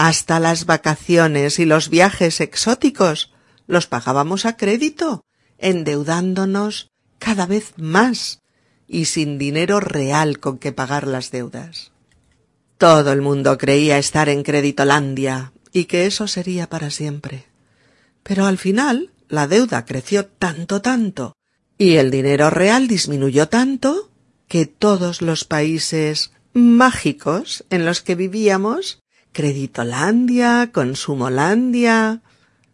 Hasta 0.00 0.38
las 0.38 0.64
vacaciones 0.64 1.58
y 1.58 1.64
los 1.64 1.88
viajes 1.88 2.40
exóticos 2.40 3.32
los 3.66 3.88
pagábamos 3.88 4.46
a 4.46 4.56
crédito, 4.56 5.24
endeudándonos 5.58 6.92
cada 7.18 7.46
vez 7.46 7.72
más 7.76 8.40
y 8.86 9.06
sin 9.06 9.38
dinero 9.38 9.80
real 9.80 10.38
con 10.38 10.58
que 10.58 10.70
pagar 10.70 11.08
las 11.08 11.32
deudas. 11.32 11.90
Todo 12.78 13.10
el 13.10 13.22
mundo 13.22 13.58
creía 13.58 13.98
estar 13.98 14.28
en 14.28 14.44
Creditolandia 14.44 15.52
y 15.72 15.86
que 15.86 16.06
eso 16.06 16.28
sería 16.28 16.68
para 16.68 16.90
siempre. 16.90 17.46
Pero 18.22 18.46
al 18.46 18.58
final 18.58 19.10
la 19.26 19.48
deuda 19.48 19.84
creció 19.84 20.26
tanto, 20.26 20.80
tanto, 20.80 21.34
Y 21.76 21.96
el 21.96 22.12
dinero 22.12 22.50
real 22.50 22.86
disminuyó 22.86 23.48
tanto 23.48 24.12
que 24.46 24.66
todos 24.66 25.22
los 25.22 25.44
países 25.44 26.30
mágicos 26.52 27.64
en 27.68 27.84
los 27.84 28.00
que 28.00 28.14
vivíamos, 28.14 29.00
Creditolandia, 29.32 30.70
Consumolandia, 30.72 32.22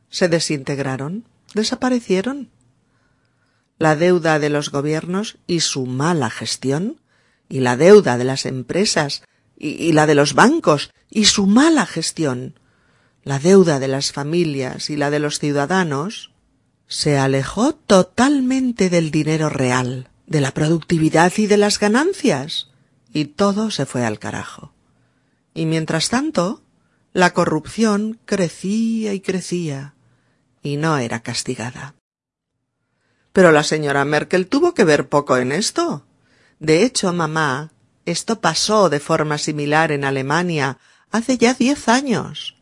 se 0.08 0.28
desintegraron, 0.28 1.24
desaparecieron. 1.54 2.50
La 3.78 3.96
deuda 3.96 4.38
de 4.38 4.50
los 4.50 4.70
gobiernos 4.70 5.38
y 5.46 5.60
su 5.60 5.86
mala 5.86 6.30
gestión, 6.30 7.00
y 7.48 7.60
la 7.60 7.76
deuda 7.76 8.16
de 8.16 8.24
las 8.24 8.46
empresas 8.46 9.22
y, 9.56 9.70
y 9.70 9.92
la 9.92 10.06
de 10.06 10.14
los 10.14 10.34
bancos 10.34 10.90
y 11.10 11.26
su 11.26 11.46
mala 11.46 11.86
gestión, 11.86 12.58
la 13.22 13.38
deuda 13.38 13.78
de 13.78 13.88
las 13.88 14.12
familias 14.12 14.90
y 14.90 14.96
la 14.96 15.10
de 15.10 15.18
los 15.18 15.38
ciudadanos, 15.38 16.32
se 16.86 17.18
alejó 17.18 17.74
totalmente 17.74 18.90
del 18.90 19.10
dinero 19.10 19.48
real, 19.48 20.10
de 20.26 20.40
la 20.40 20.52
productividad 20.52 21.32
y 21.36 21.46
de 21.46 21.56
las 21.56 21.80
ganancias, 21.80 22.70
y 23.12 23.26
todo 23.26 23.70
se 23.70 23.86
fue 23.86 24.04
al 24.04 24.18
carajo. 24.18 24.73
Y 25.54 25.66
mientras 25.66 26.10
tanto, 26.10 26.62
la 27.12 27.32
corrupción 27.32 28.18
crecía 28.24 29.14
y 29.14 29.20
crecía, 29.20 29.94
y 30.62 30.76
no 30.76 30.98
era 30.98 31.22
castigada. 31.22 31.94
Pero 33.32 33.52
la 33.52 33.62
señora 33.62 34.04
Merkel 34.04 34.48
tuvo 34.48 34.74
que 34.74 34.84
ver 34.84 35.08
poco 35.08 35.36
en 35.36 35.52
esto. 35.52 36.06
De 36.58 36.82
hecho, 36.82 37.12
mamá, 37.12 37.72
esto 38.04 38.40
pasó 38.40 38.90
de 38.90 39.00
forma 39.00 39.38
similar 39.38 39.92
en 39.92 40.04
Alemania 40.04 40.78
hace 41.10 41.38
ya 41.38 41.54
diez 41.54 41.88
años. 41.88 42.56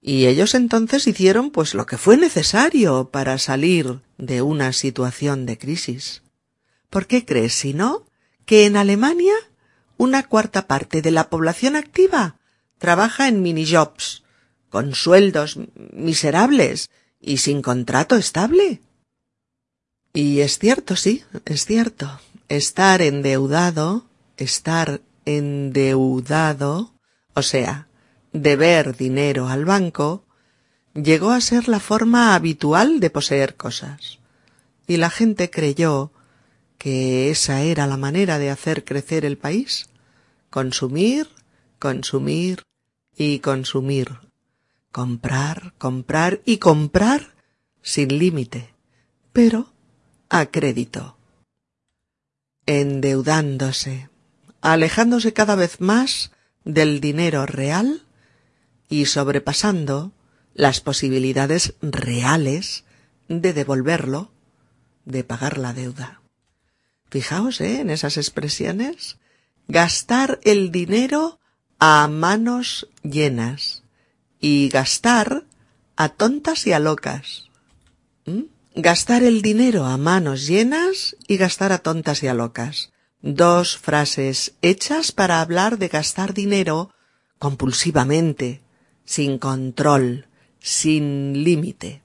Y 0.00 0.26
ellos 0.26 0.54
entonces 0.54 1.06
hicieron 1.06 1.50
pues 1.50 1.74
lo 1.74 1.86
que 1.86 1.96
fue 1.96 2.16
necesario 2.16 3.10
para 3.10 3.38
salir 3.38 4.00
de 4.18 4.42
una 4.42 4.72
situación 4.72 5.46
de 5.46 5.56
crisis. 5.56 6.22
¿Por 6.90 7.06
qué 7.06 7.24
crees, 7.24 7.54
si 7.54 7.72
no, 7.72 8.06
que 8.44 8.66
en 8.66 8.76
Alemania 8.76 9.34
una 9.96 10.22
cuarta 10.24 10.66
parte 10.66 11.02
de 11.02 11.10
la 11.10 11.28
población 11.30 11.76
activa 11.76 12.36
trabaja 12.78 13.28
en 13.28 13.42
minijobs, 13.42 14.24
con 14.68 14.94
sueldos 14.94 15.58
miserables 15.92 16.90
y 17.20 17.38
sin 17.38 17.62
contrato 17.62 18.16
estable? 18.16 18.80
Y 20.12 20.40
es 20.40 20.58
cierto, 20.58 20.96
sí, 20.96 21.24
es 21.44 21.64
cierto. 21.64 22.20
Estar 22.48 23.02
endeudado, 23.02 24.06
estar 24.36 25.00
endeudado, 25.24 26.92
o 27.34 27.42
sea, 27.42 27.88
deber 28.32 28.96
dinero 28.96 29.48
al 29.48 29.64
banco 29.64 30.24
llegó 30.94 31.30
a 31.30 31.40
ser 31.40 31.68
la 31.68 31.80
forma 31.80 32.34
habitual 32.34 33.00
de 33.00 33.10
poseer 33.10 33.56
cosas, 33.56 34.18
y 34.86 34.96
la 34.96 35.10
gente 35.10 35.50
creyó 35.50 36.12
que 36.84 37.30
esa 37.30 37.62
era 37.62 37.86
la 37.86 37.96
manera 37.96 38.38
de 38.38 38.50
hacer 38.50 38.84
crecer 38.84 39.24
el 39.24 39.38
país. 39.38 39.86
Consumir, 40.50 41.30
consumir 41.78 42.64
y 43.16 43.38
consumir, 43.38 44.18
comprar, 44.92 45.72
comprar 45.78 46.42
y 46.44 46.58
comprar 46.58 47.36
sin 47.80 48.18
límite, 48.18 48.74
pero 49.32 49.72
a 50.28 50.44
crédito, 50.44 51.16
endeudándose, 52.66 54.10
alejándose 54.60 55.32
cada 55.32 55.54
vez 55.54 55.80
más 55.80 56.32
del 56.66 57.00
dinero 57.00 57.46
real 57.46 58.02
y 58.90 59.06
sobrepasando 59.06 60.12
las 60.52 60.82
posibilidades 60.82 61.76
reales 61.80 62.84
de 63.28 63.54
devolverlo, 63.54 64.32
de 65.06 65.24
pagar 65.24 65.56
la 65.56 65.72
deuda. 65.72 66.20
Fijaos 67.14 67.60
¿eh? 67.60 67.78
en 67.78 67.90
esas 67.90 68.16
expresiones. 68.16 69.18
Gastar 69.68 70.40
el 70.42 70.72
dinero 70.72 71.38
a 71.78 72.08
manos 72.08 72.88
llenas 73.04 73.84
y 74.40 74.68
gastar 74.68 75.44
a 75.94 76.08
tontas 76.08 76.66
y 76.66 76.72
a 76.72 76.80
locas. 76.80 77.50
¿Mm? 78.26 78.46
Gastar 78.74 79.22
el 79.22 79.42
dinero 79.42 79.84
a 79.84 79.96
manos 79.96 80.48
llenas 80.48 81.16
y 81.28 81.36
gastar 81.36 81.70
a 81.70 81.78
tontas 81.78 82.24
y 82.24 82.26
a 82.26 82.34
locas. 82.34 82.90
Dos 83.22 83.78
frases 83.78 84.54
hechas 84.60 85.12
para 85.12 85.40
hablar 85.40 85.78
de 85.78 85.86
gastar 85.86 86.34
dinero 86.34 86.90
compulsivamente, 87.38 88.60
sin 89.04 89.38
control, 89.38 90.26
sin 90.58 91.44
límite. 91.44 92.02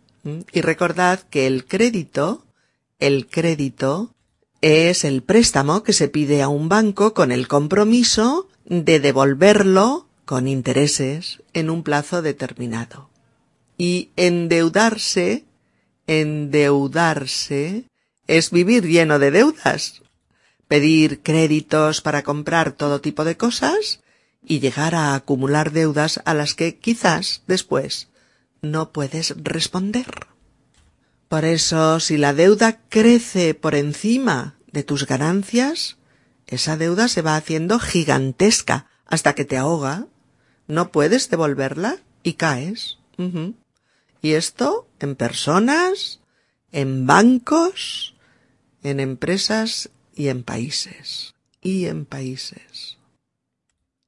Y 0.53 0.61
recordad 0.61 1.21
que 1.31 1.47
el 1.47 1.65
crédito, 1.65 2.45
el 2.99 3.25
crédito 3.25 4.13
es 4.61 5.03
el 5.03 5.23
préstamo 5.23 5.83
que 5.83 5.93
se 5.93 6.07
pide 6.07 6.41
a 6.41 6.49
un 6.49 6.69
banco 6.69 7.13
con 7.13 7.31
el 7.31 7.47
compromiso 7.47 8.47
de 8.65 8.99
devolverlo 8.99 10.07
con 10.25 10.47
intereses 10.47 11.41
en 11.53 11.69
un 11.69 11.83
plazo 11.83 12.21
determinado. 12.21 13.09
Y 13.77 14.09
endeudarse, 14.15 15.45
endeudarse 16.07 17.85
es 18.27 18.51
vivir 18.51 18.85
lleno 18.85 19.17
de 19.17 19.31
deudas, 19.31 20.01
pedir 20.67 21.21
créditos 21.21 22.01
para 22.01 22.23
comprar 22.23 22.73
todo 22.73 23.01
tipo 23.01 23.23
de 23.23 23.37
cosas 23.37 24.01
y 24.45 24.59
llegar 24.59 24.93
a 24.93 25.15
acumular 25.15 25.71
deudas 25.71 26.21
a 26.25 26.33
las 26.33 26.53
que 26.53 26.77
quizás 26.77 27.41
después 27.47 28.09
no 28.61 28.91
puedes 28.91 29.33
responder. 29.37 30.05
Por 31.29 31.45
eso, 31.45 31.99
si 31.99 32.17
la 32.17 32.33
deuda 32.33 32.81
crece 32.89 33.53
por 33.53 33.75
encima 33.75 34.55
de 34.71 34.83
tus 34.83 35.05
ganancias, 35.05 35.97
esa 36.47 36.75
deuda 36.75 37.07
se 37.07 37.21
va 37.21 37.35
haciendo 37.35 37.79
gigantesca 37.79 38.87
hasta 39.05 39.35
que 39.35 39.45
te 39.45 39.55
ahoga, 39.55 40.07
no 40.67 40.91
puedes 40.91 41.29
devolverla 41.29 41.97
y 42.23 42.33
caes. 42.33 42.97
Y 44.21 44.33
esto 44.33 44.87
en 44.99 45.15
personas, 45.15 46.19
en 46.71 47.05
bancos, 47.05 48.15
en 48.81 48.99
empresas 48.99 49.91
y 50.15 50.29
en 50.29 50.43
países. 50.43 51.35
Y 51.61 51.85
en 51.85 52.05
países. 52.05 52.97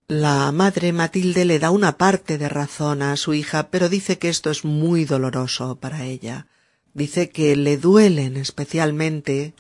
La 0.08 0.52
madre 0.52 0.92
Matilde 0.92 1.46
le 1.46 1.60
da 1.60 1.70
una 1.70 1.98
parte 1.98 2.38
de 2.38 2.50
razón 2.50 3.02
a 3.02 3.16
su 3.16 3.34
hija, 3.36 3.70
pero 3.70 3.90
dice 3.90 4.18
que 4.18 4.30
esto 4.30 4.50
es 4.50 4.66
muy 4.66 5.06
doloroso 5.06 5.76
para 5.76 6.04
ella. 6.06 6.48
Dice 6.94 7.30
que 7.30 7.56
le 7.56 7.78
duelen 7.78 8.38
especialmente 8.38 9.54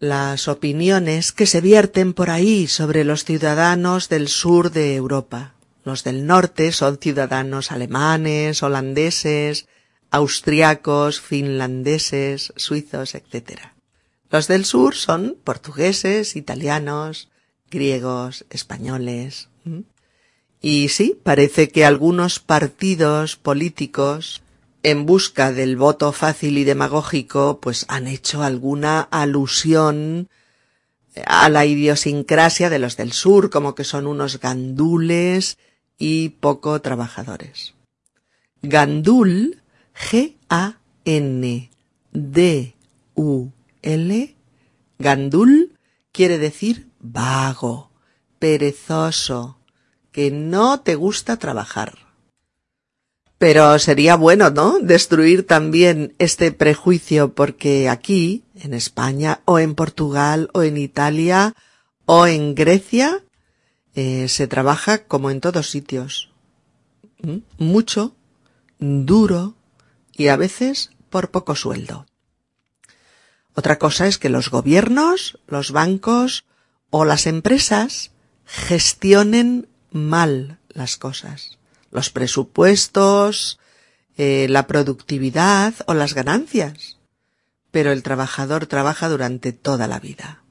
las 0.00 0.48
opiniones 0.48 1.32
que 1.32 1.46
se 1.46 1.60
vierten 1.60 2.12
por 2.12 2.30
ahí 2.30 2.66
sobre 2.66 3.04
los 3.04 3.24
ciudadanos 3.24 4.08
del 4.08 4.28
sur 4.28 4.70
de 4.70 4.94
Europa. 4.94 5.54
Los 5.82 6.04
del 6.04 6.26
norte 6.26 6.72
son 6.72 6.98
ciudadanos 6.98 7.72
alemanes, 7.72 8.62
holandeses, 8.62 9.66
austriacos, 10.10 11.20
finlandeses, 11.20 12.52
suizos, 12.56 13.14
etc. 13.14 13.60
Los 14.30 14.46
del 14.46 14.64
sur 14.64 14.94
son 14.94 15.36
portugueses, 15.42 16.36
italianos, 16.36 17.30
griegos, 17.70 18.44
españoles. 18.50 19.48
Y 20.60 20.88
sí, 20.88 21.18
parece 21.22 21.68
que 21.68 21.84
algunos 21.84 22.38
partidos 22.38 23.36
políticos, 23.36 24.43
en 24.84 25.06
busca 25.06 25.50
del 25.50 25.76
voto 25.76 26.12
fácil 26.12 26.58
y 26.58 26.64
demagógico, 26.64 27.58
pues 27.58 27.86
han 27.88 28.06
hecho 28.06 28.42
alguna 28.42 29.00
alusión 29.00 30.28
a 31.26 31.48
la 31.48 31.64
idiosincrasia 31.64 32.68
de 32.68 32.78
los 32.78 32.98
del 32.98 33.12
sur, 33.12 33.48
como 33.48 33.74
que 33.74 33.84
son 33.84 34.06
unos 34.06 34.38
gandules 34.40 35.56
y 35.98 36.28
poco 36.28 36.82
trabajadores. 36.82 37.72
Gandul, 38.60 39.62
G-A-N-D-U-L, 39.94 40.76
gandul 44.98 45.78
quiere 46.12 46.38
decir 46.38 46.88
vago, 47.00 47.90
perezoso, 48.38 49.58
que 50.12 50.30
no 50.30 50.80
te 50.80 50.94
gusta 50.94 51.38
trabajar. 51.38 52.03
Pero 53.44 53.78
sería 53.78 54.16
bueno, 54.16 54.48
¿no? 54.48 54.78
Destruir 54.80 55.46
también 55.46 56.14
este 56.18 56.50
prejuicio 56.50 57.34
porque 57.34 57.90
aquí, 57.90 58.42
en 58.54 58.72
España 58.72 59.42
o 59.44 59.58
en 59.58 59.74
Portugal 59.74 60.48
o 60.54 60.62
en 60.62 60.78
Italia 60.78 61.52
o 62.06 62.26
en 62.26 62.54
Grecia, 62.54 63.22
eh, 63.94 64.28
se 64.30 64.46
trabaja 64.46 65.04
como 65.04 65.30
en 65.30 65.42
todos 65.42 65.68
sitios. 65.68 66.32
¿Mm? 67.20 67.40
Mucho, 67.58 68.16
duro 68.78 69.56
y 70.16 70.28
a 70.28 70.36
veces 70.36 70.92
por 71.10 71.30
poco 71.30 71.54
sueldo. 71.54 72.06
Otra 73.54 73.78
cosa 73.78 74.06
es 74.06 74.16
que 74.16 74.30
los 74.30 74.48
gobiernos, 74.48 75.38
los 75.48 75.70
bancos 75.70 76.46
o 76.88 77.04
las 77.04 77.26
empresas 77.26 78.10
gestionen 78.46 79.68
mal 79.90 80.60
las 80.70 80.96
cosas. 80.96 81.58
Los 81.94 82.10
presupuestos, 82.10 83.58
eh, 84.18 84.46
la 84.50 84.66
productividad 84.66 85.72
o 85.86 85.94
las 85.94 86.12
ganancias. 86.12 86.98
pero 87.70 87.90
el 87.90 88.04
trabajador 88.04 88.66
trabaja 88.66 89.08
durante 89.08 89.52
toda 89.52 89.88
la 89.88 89.98
vida. 89.98 90.44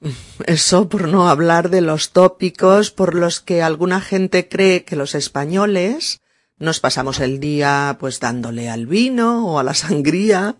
Eso 0.46 0.88
por 0.88 1.08
no 1.08 1.28
hablar 1.28 1.68
de 1.68 1.82
los 1.82 2.12
tópicos 2.12 2.90
por 2.90 3.14
los 3.14 3.40
que 3.40 3.62
alguna 3.62 4.00
gente 4.00 4.48
cree 4.48 4.84
que 4.84 4.96
los 4.96 5.14
españoles 5.14 6.22
nos 6.58 6.80
pasamos 6.80 7.20
el 7.20 7.40
día 7.40 7.98
pues 8.00 8.20
dándole 8.20 8.70
al 8.70 8.86
vino 8.86 9.46
o 9.46 9.58
a 9.58 9.62
la 9.62 9.74
sangría, 9.74 10.56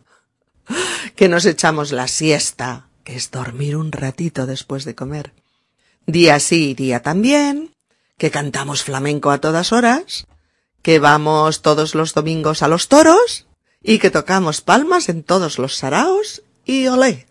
que 1.16 1.28
nos 1.28 1.46
echamos 1.46 1.92
la 1.92 2.08
siesta, 2.08 2.88
que 3.02 3.16
es 3.16 3.30
dormir 3.30 3.76
un 3.76 3.90
ratito 3.90 4.44
después 4.46 4.84
de 4.84 4.94
comer. 4.94 5.32
Día 6.06 6.38
sí 6.40 6.70
y 6.70 6.74
día 6.74 7.00
también, 7.00 7.70
que 8.18 8.30
cantamos 8.30 8.82
flamenco 8.82 9.30
a 9.30 9.40
todas 9.40 9.72
horas, 9.72 10.26
que 10.82 10.98
vamos 10.98 11.62
todos 11.62 11.94
los 11.94 12.14
domingos 12.14 12.62
a 12.62 12.68
los 12.68 12.88
toros 12.88 13.46
y 13.82 13.98
que 13.98 14.10
tocamos 14.10 14.60
palmas 14.60 15.08
en 15.08 15.22
todos 15.22 15.58
los 15.58 15.76
saraos 15.76 16.42
y 16.64 16.86
olé. 16.86 17.26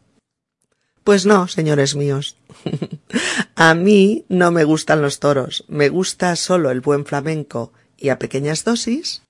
Pues 1.03 1.25
no, 1.25 1.47
señores 1.47 1.95
míos. 1.95 2.37
a 3.55 3.73
mí 3.73 4.25
no 4.29 4.51
me 4.51 4.63
gustan 4.63 5.01
los 5.01 5.19
toros, 5.19 5.65
me 5.67 5.89
gusta 5.89 6.35
solo 6.35 6.71
el 6.71 6.81
buen 6.81 7.05
flamenco 7.05 7.73
y 7.97 8.09
a 8.09 8.19
pequeñas 8.19 8.63
dosis. 8.63 9.23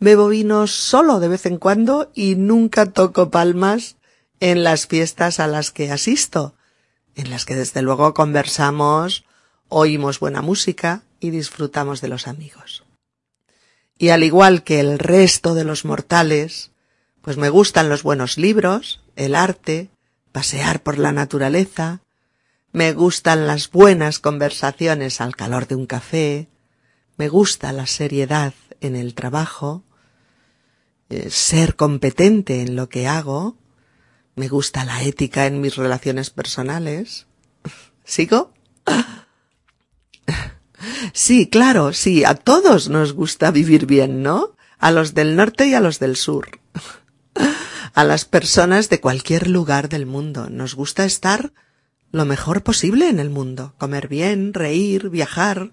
Bebo 0.00 0.28
vino 0.28 0.66
solo 0.66 1.20
de 1.20 1.28
vez 1.28 1.46
en 1.46 1.58
cuando 1.58 2.10
y 2.14 2.36
nunca 2.36 2.86
toco 2.86 3.30
palmas 3.30 3.96
en 4.40 4.62
las 4.62 4.86
fiestas 4.86 5.40
a 5.40 5.46
las 5.46 5.70
que 5.70 5.90
asisto, 5.90 6.54
en 7.14 7.30
las 7.30 7.44
que 7.44 7.56
desde 7.56 7.82
luego 7.82 8.14
conversamos, 8.14 9.24
oímos 9.68 10.20
buena 10.20 10.42
música 10.42 11.02
y 11.20 11.30
disfrutamos 11.30 12.00
de 12.00 12.08
los 12.08 12.26
amigos. 12.26 12.84
Y 13.98 14.10
al 14.10 14.22
igual 14.22 14.62
que 14.62 14.80
el 14.80 14.98
resto 14.98 15.54
de 15.54 15.64
los 15.64 15.84
mortales, 15.84 16.70
pues 17.22 17.36
me 17.36 17.48
gustan 17.48 17.88
los 17.88 18.02
buenos 18.02 18.38
libros, 18.38 19.02
el 19.16 19.34
arte, 19.34 19.90
pasear 20.32 20.82
por 20.82 20.98
la 20.98 21.12
naturaleza, 21.12 22.00
me 22.72 22.92
gustan 22.92 23.46
las 23.46 23.70
buenas 23.70 24.18
conversaciones 24.18 25.20
al 25.20 25.34
calor 25.34 25.66
de 25.66 25.74
un 25.74 25.86
café, 25.86 26.48
me 27.16 27.28
gusta 27.28 27.72
la 27.72 27.86
seriedad 27.86 28.54
en 28.80 28.94
el 28.94 29.14
trabajo, 29.14 29.82
eh, 31.08 31.30
ser 31.30 31.74
competente 31.74 32.62
en 32.62 32.76
lo 32.76 32.88
que 32.88 33.08
hago, 33.08 33.56
me 34.36 34.46
gusta 34.46 34.84
la 34.84 35.02
ética 35.02 35.46
en 35.46 35.60
mis 35.60 35.74
relaciones 35.74 36.30
personales. 36.30 37.26
¿Sigo? 38.04 38.52
Sí, 41.12 41.48
claro, 41.48 41.92
sí, 41.92 42.24
a 42.24 42.34
todos 42.34 42.88
nos 42.88 43.12
gusta 43.12 43.50
vivir 43.50 43.86
bien, 43.86 44.22
¿no? 44.22 44.56
A 44.78 44.92
los 44.92 45.14
del 45.14 45.34
norte 45.34 45.66
y 45.66 45.74
a 45.74 45.80
los 45.80 45.98
del 45.98 46.16
sur 46.16 46.48
a 47.98 48.04
las 48.04 48.24
personas 48.24 48.88
de 48.90 49.00
cualquier 49.00 49.48
lugar 49.48 49.88
del 49.88 50.06
mundo. 50.06 50.48
Nos 50.50 50.76
gusta 50.76 51.04
estar 51.04 51.52
lo 52.12 52.24
mejor 52.24 52.62
posible 52.62 53.08
en 53.08 53.18
el 53.18 53.28
mundo, 53.28 53.74
comer 53.76 54.06
bien, 54.06 54.54
reír, 54.54 55.10
viajar. 55.10 55.72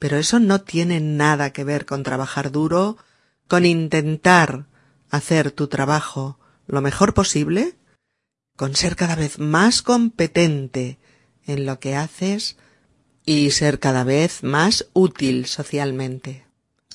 Pero 0.00 0.16
eso 0.16 0.40
no 0.40 0.62
tiene 0.62 1.00
nada 1.00 1.52
que 1.52 1.62
ver 1.62 1.86
con 1.86 2.02
trabajar 2.02 2.50
duro, 2.50 2.98
con 3.46 3.64
intentar 3.64 4.66
hacer 5.08 5.52
tu 5.52 5.68
trabajo 5.68 6.38
lo 6.66 6.80
mejor 6.80 7.14
posible, 7.14 7.76
con 8.56 8.74
ser 8.74 8.96
cada 8.96 9.14
vez 9.14 9.38
más 9.38 9.82
competente 9.82 10.98
en 11.46 11.64
lo 11.64 11.78
que 11.78 11.94
haces 11.94 12.56
y 13.26 13.50
ser 13.50 13.80
cada 13.80 14.04
vez 14.04 14.42
más 14.42 14.86
útil 14.94 15.46
socialmente. 15.46 16.46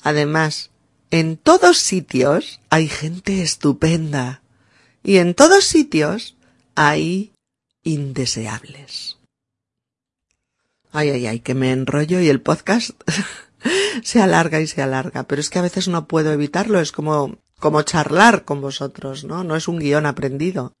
Además, 0.02 0.70
en 1.10 1.36
todos 1.36 1.76
sitios 1.76 2.58
hay 2.70 2.88
gente 2.88 3.42
estupenda 3.42 4.42
y 5.04 5.18
en 5.18 5.34
todos 5.34 5.64
sitios 5.64 6.34
hay 6.74 7.32
indeseables. 7.84 9.18
Ay, 10.90 11.10
ay, 11.10 11.26
ay, 11.26 11.40
que 11.40 11.54
me 11.54 11.70
enrollo 11.70 12.20
y 12.20 12.28
el 12.28 12.40
podcast 12.40 12.90
se 14.02 14.20
alarga 14.20 14.60
y 14.60 14.66
se 14.66 14.82
alarga, 14.82 15.24
pero 15.24 15.40
es 15.40 15.50
que 15.50 15.58
a 15.58 15.62
veces 15.62 15.88
no 15.88 16.08
puedo 16.08 16.32
evitarlo, 16.32 16.80
es 16.80 16.92
como, 16.92 17.38
como 17.58 17.82
charlar 17.82 18.44
con 18.44 18.60
vosotros, 18.60 19.24
¿no? 19.24 19.44
No 19.44 19.54
es 19.54 19.68
un 19.68 19.78
guion 19.78 20.06
aprendido. 20.06 20.72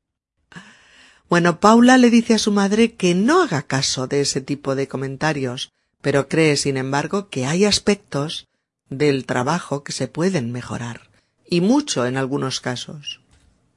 Bueno, 1.32 1.60
Paula 1.60 1.96
le 1.96 2.10
dice 2.10 2.34
a 2.34 2.38
su 2.38 2.52
madre 2.52 2.92
que 2.92 3.14
no 3.14 3.42
haga 3.42 3.62
caso 3.62 4.06
de 4.06 4.20
ese 4.20 4.42
tipo 4.42 4.74
de 4.74 4.86
comentarios, 4.86 5.72
pero 6.02 6.28
cree, 6.28 6.58
sin 6.58 6.76
embargo, 6.76 7.30
que 7.30 7.46
hay 7.46 7.64
aspectos 7.64 8.48
del 8.90 9.24
trabajo 9.24 9.82
que 9.82 9.92
se 9.92 10.08
pueden 10.08 10.52
mejorar, 10.52 11.08
y 11.48 11.62
mucho 11.62 12.04
en 12.04 12.18
algunos 12.18 12.60
casos. 12.60 13.22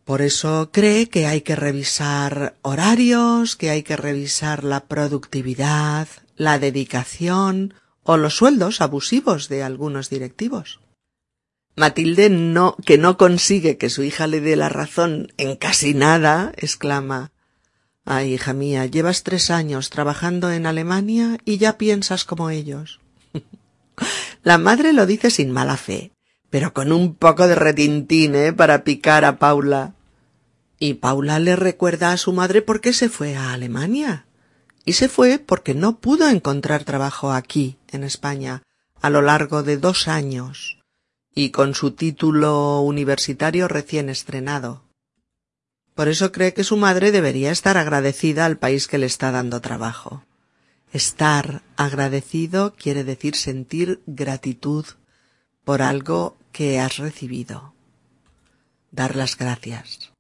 Por 0.04 0.22
eso 0.22 0.70
cree 0.74 1.08
que 1.08 1.28
hay 1.28 1.44
que 1.44 1.56
revisar 1.56 2.58
horarios, 2.62 3.56
que 3.56 3.70
hay 3.70 3.84
que 3.84 3.96
revisar 3.96 4.66
la 4.66 4.82
productividad, 4.88 6.10
la 6.36 6.60
dedicación 6.60 7.74
o 8.04 8.18
los 8.18 8.36
sueldos 8.36 8.82
abusivos 8.82 9.48
de 9.48 9.64
algunos 9.64 10.10
directivos. 10.10 10.82
Matilde 11.78 12.30
no, 12.30 12.76
que 12.86 12.98
no 12.98 13.16
consigue 13.16 13.78
que 13.78 13.90
su 13.90 14.04
hija 14.04 14.28
le 14.28 14.42
dé 14.42 14.58
la 14.58 14.68
razón 14.68 15.32
en 15.38 15.56
casi 15.56 15.94
nada, 15.94 16.52
exclama 16.58 17.32
Ay, 18.06 18.36
hija 18.36 18.54
mía, 18.54 18.86
llevas 18.86 19.24
tres 19.24 19.50
años 19.50 19.90
trabajando 19.90 20.52
en 20.52 20.68
Alemania 20.68 21.40
y 21.44 21.58
ya 21.58 21.80
piensas 21.80 22.24
como 22.24 22.52
ellos. 22.52 23.00
la 24.44 24.60
madre 24.60 24.94
lo 24.94 25.08
dice 25.08 25.32
sin 25.32 25.52
mala 25.52 25.76
fe, 25.76 26.12
pero 26.52 26.72
con 26.72 26.92
un 26.92 27.16
poco 27.16 27.48
de 27.48 27.56
retintín, 27.56 28.36
¿eh? 28.36 28.54
para 28.54 28.84
picar 28.84 29.26
a 29.26 29.40
Paula. 29.40 29.96
Y 30.78 30.96
Paula 30.96 31.40
le 31.40 31.56
recuerda 31.56 32.12
a 32.12 32.18
su 32.18 32.32
madre 32.32 32.62
por 32.62 32.80
qué 32.80 32.94
se 32.94 33.10
fue 33.10 33.36
a 33.36 33.54
Alemania. 33.54 34.28
Y 34.86 34.94
se 34.94 35.10
fue 35.10 35.40
porque 35.40 35.74
no 35.74 35.98
pudo 35.98 36.30
encontrar 36.30 36.84
trabajo 36.84 37.32
aquí, 37.32 37.80
en 37.92 38.04
España, 38.04 38.62
a 39.02 39.10
lo 39.10 39.24
largo 39.24 39.64
de 39.64 39.78
dos 39.78 40.08
años, 40.08 40.78
y 41.34 41.50
con 41.50 41.74
su 41.74 41.92
título 41.92 42.82
universitario 42.82 43.68
recién 43.68 44.10
estrenado. 44.10 44.85
Por 45.96 46.10
eso 46.10 46.34
cree 46.34 46.54
que 46.54 46.66
su 46.66 46.76
madre 46.76 47.14
debería 47.14 47.52
estar 47.52 47.78
agradecida 47.78 48.46
al 48.46 48.58
país 48.58 48.88
que 48.88 48.98
le 48.98 49.06
está 49.06 49.32
dando 49.32 49.62
trabajo. 49.62 50.24
Estar 50.92 51.64
agradecido 51.78 52.76
quiere 52.76 53.06
decir 53.06 53.36
sentir 53.36 54.02
gratitud 54.06 54.86
por 55.64 55.82
algo 55.82 56.38
que 56.52 56.80
has 56.82 56.98
recibido. 56.98 57.74
Dar 58.92 59.16
las 59.16 59.38
gracias. 59.38 60.12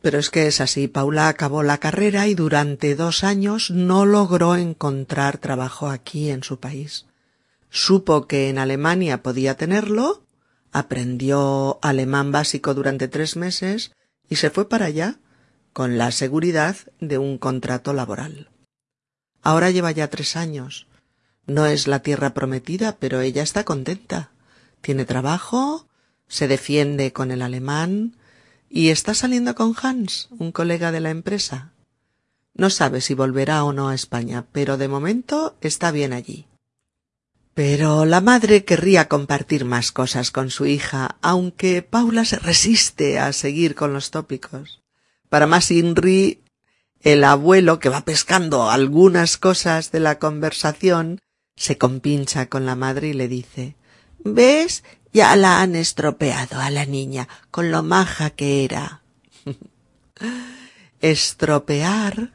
Pero 0.00 0.18
es 0.18 0.30
que 0.30 0.46
es 0.46 0.60
así. 0.60 0.88
Paula 0.88 1.28
acabó 1.28 1.62
la 1.62 1.78
carrera 1.78 2.26
y 2.26 2.34
durante 2.34 2.94
dos 2.94 3.24
años 3.24 3.70
no 3.70 4.06
logró 4.06 4.56
encontrar 4.56 5.38
trabajo 5.38 5.88
aquí 5.88 6.30
en 6.30 6.42
su 6.42 6.58
país. 6.58 7.06
Supo 7.68 8.26
que 8.26 8.48
en 8.48 8.58
Alemania 8.58 9.22
podía 9.22 9.56
tenerlo, 9.56 10.22
aprendió 10.72 11.78
alemán 11.82 12.32
básico 12.32 12.72
durante 12.72 13.08
tres 13.08 13.36
meses 13.36 13.92
y 14.28 14.36
se 14.36 14.50
fue 14.50 14.68
para 14.68 14.86
allá 14.86 15.18
con 15.72 15.98
la 15.98 16.10
seguridad 16.10 16.76
de 17.00 17.18
un 17.18 17.38
contrato 17.38 17.92
laboral. 17.92 18.48
Ahora 19.42 19.70
lleva 19.70 19.90
ya 19.92 20.08
tres 20.08 20.36
años. 20.36 20.86
No 21.46 21.66
es 21.66 21.86
la 21.86 22.00
tierra 22.00 22.34
prometida, 22.34 22.96
pero 22.98 23.20
ella 23.20 23.42
está 23.42 23.64
contenta. 23.64 24.30
Tiene 24.80 25.04
trabajo, 25.04 25.86
se 26.26 26.48
defiende 26.48 27.12
con 27.12 27.30
el 27.30 27.42
alemán, 27.42 28.16
y 28.68 28.90
está 28.90 29.14
saliendo 29.14 29.54
con 29.54 29.74
Hans, 29.80 30.28
un 30.38 30.52
colega 30.52 30.92
de 30.92 31.00
la 31.00 31.10
empresa. 31.10 31.72
No 32.54 32.70
sabe 32.70 33.00
si 33.00 33.14
volverá 33.14 33.64
o 33.64 33.72
no 33.72 33.88
a 33.88 33.94
España, 33.94 34.46
pero 34.52 34.76
de 34.76 34.88
momento 34.88 35.56
está 35.60 35.90
bien 35.90 36.12
allí. 36.12 36.46
Pero 37.58 38.04
la 38.04 38.20
madre 38.20 38.64
querría 38.64 39.08
compartir 39.08 39.64
más 39.64 39.90
cosas 39.90 40.30
con 40.30 40.48
su 40.48 40.66
hija, 40.66 41.16
aunque 41.22 41.82
Paula 41.82 42.24
se 42.24 42.38
resiste 42.38 43.18
a 43.18 43.32
seguir 43.32 43.74
con 43.74 43.92
los 43.92 44.12
tópicos. 44.12 44.80
Para 45.28 45.48
más 45.48 45.72
Inri, 45.72 46.44
el 47.00 47.24
abuelo, 47.24 47.80
que 47.80 47.88
va 47.88 48.04
pescando 48.04 48.70
algunas 48.70 49.38
cosas 49.38 49.90
de 49.90 49.98
la 49.98 50.20
conversación, 50.20 51.18
se 51.56 51.76
compincha 51.78 52.48
con 52.48 52.64
la 52.64 52.76
madre 52.76 53.08
y 53.08 53.12
le 53.12 53.26
dice 53.26 53.74
¿Ves? 54.20 54.84
Ya 55.12 55.34
la 55.34 55.60
han 55.60 55.74
estropeado 55.74 56.60
a 56.60 56.70
la 56.70 56.86
niña, 56.86 57.26
con 57.50 57.72
lo 57.72 57.82
maja 57.82 58.30
que 58.30 58.64
era. 58.64 59.02
Estropear, 61.00 62.34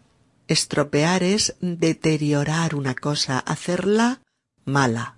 estropear 0.49 1.23
es 1.23 1.55
deteriorar 1.61 2.75
una 2.75 2.93
cosa, 2.93 3.39
hacerla 3.39 4.19
mala, 4.65 5.17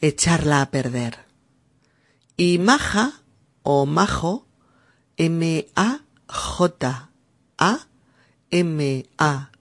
echarla 0.00 0.62
a 0.62 0.70
perder. 0.70 1.26
Y 2.36 2.58
maja 2.58 3.22
o 3.62 3.86
majo, 3.86 4.46
M-A-J-A, 5.16 6.00
M-A-J-O, 8.50 9.52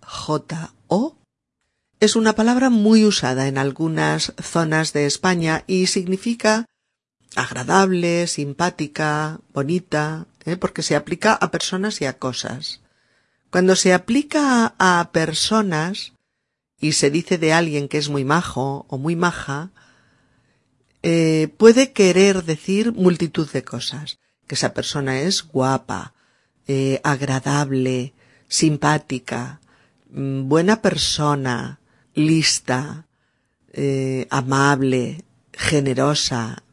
es 2.00 2.16
una 2.16 2.34
palabra 2.34 2.70
muy 2.72 3.06
usada 3.06 3.48
en 3.48 3.60
algunas 3.60 4.34
zonas 4.42 4.92
de 4.94 5.06
España 5.06 5.64
y 5.68 5.86
significa 5.86 6.66
agradable, 7.36 8.26
simpática, 8.28 9.40
bonita, 9.54 10.26
¿eh? 10.46 10.58
porque 10.58 10.82
se 10.82 10.96
aplica 10.96 11.34
a 11.34 11.52
personas 11.52 12.02
y 12.02 12.06
a 12.06 12.18
cosas. 12.18 12.82
Cuando 13.52 13.76
se 13.76 13.94
aplica 13.94 14.74
a 14.80 15.12
personas 15.12 16.14
y 16.82 16.94
se 16.94 17.12
dice 17.12 17.38
de 17.38 17.54
alguien 17.54 17.88
que 17.88 18.00
es 18.00 18.10
muy 18.10 18.26
majo 18.26 18.86
o 18.90 18.98
muy 18.98 19.16
maja, 19.16 19.70
eh, 21.04 21.50
puede 21.58 21.92
querer 21.94 22.44
decir 22.44 22.92
multitud 22.92 23.50
de 23.52 23.64
cosas. 23.64 24.18
Que 24.48 24.56
esa 24.56 24.74
persona 24.74 25.22
es 25.22 25.44
guapa, 25.44 26.14
eh, 26.68 27.00
agradable, 27.04 28.14
simpática, 28.48 29.62
mm, 30.10 30.50
buena 30.50 30.82
persona, 30.82 31.80
lista, 32.16 33.06
eh, 33.74 34.28
amable, 34.32 35.24
generosa. 35.54 36.64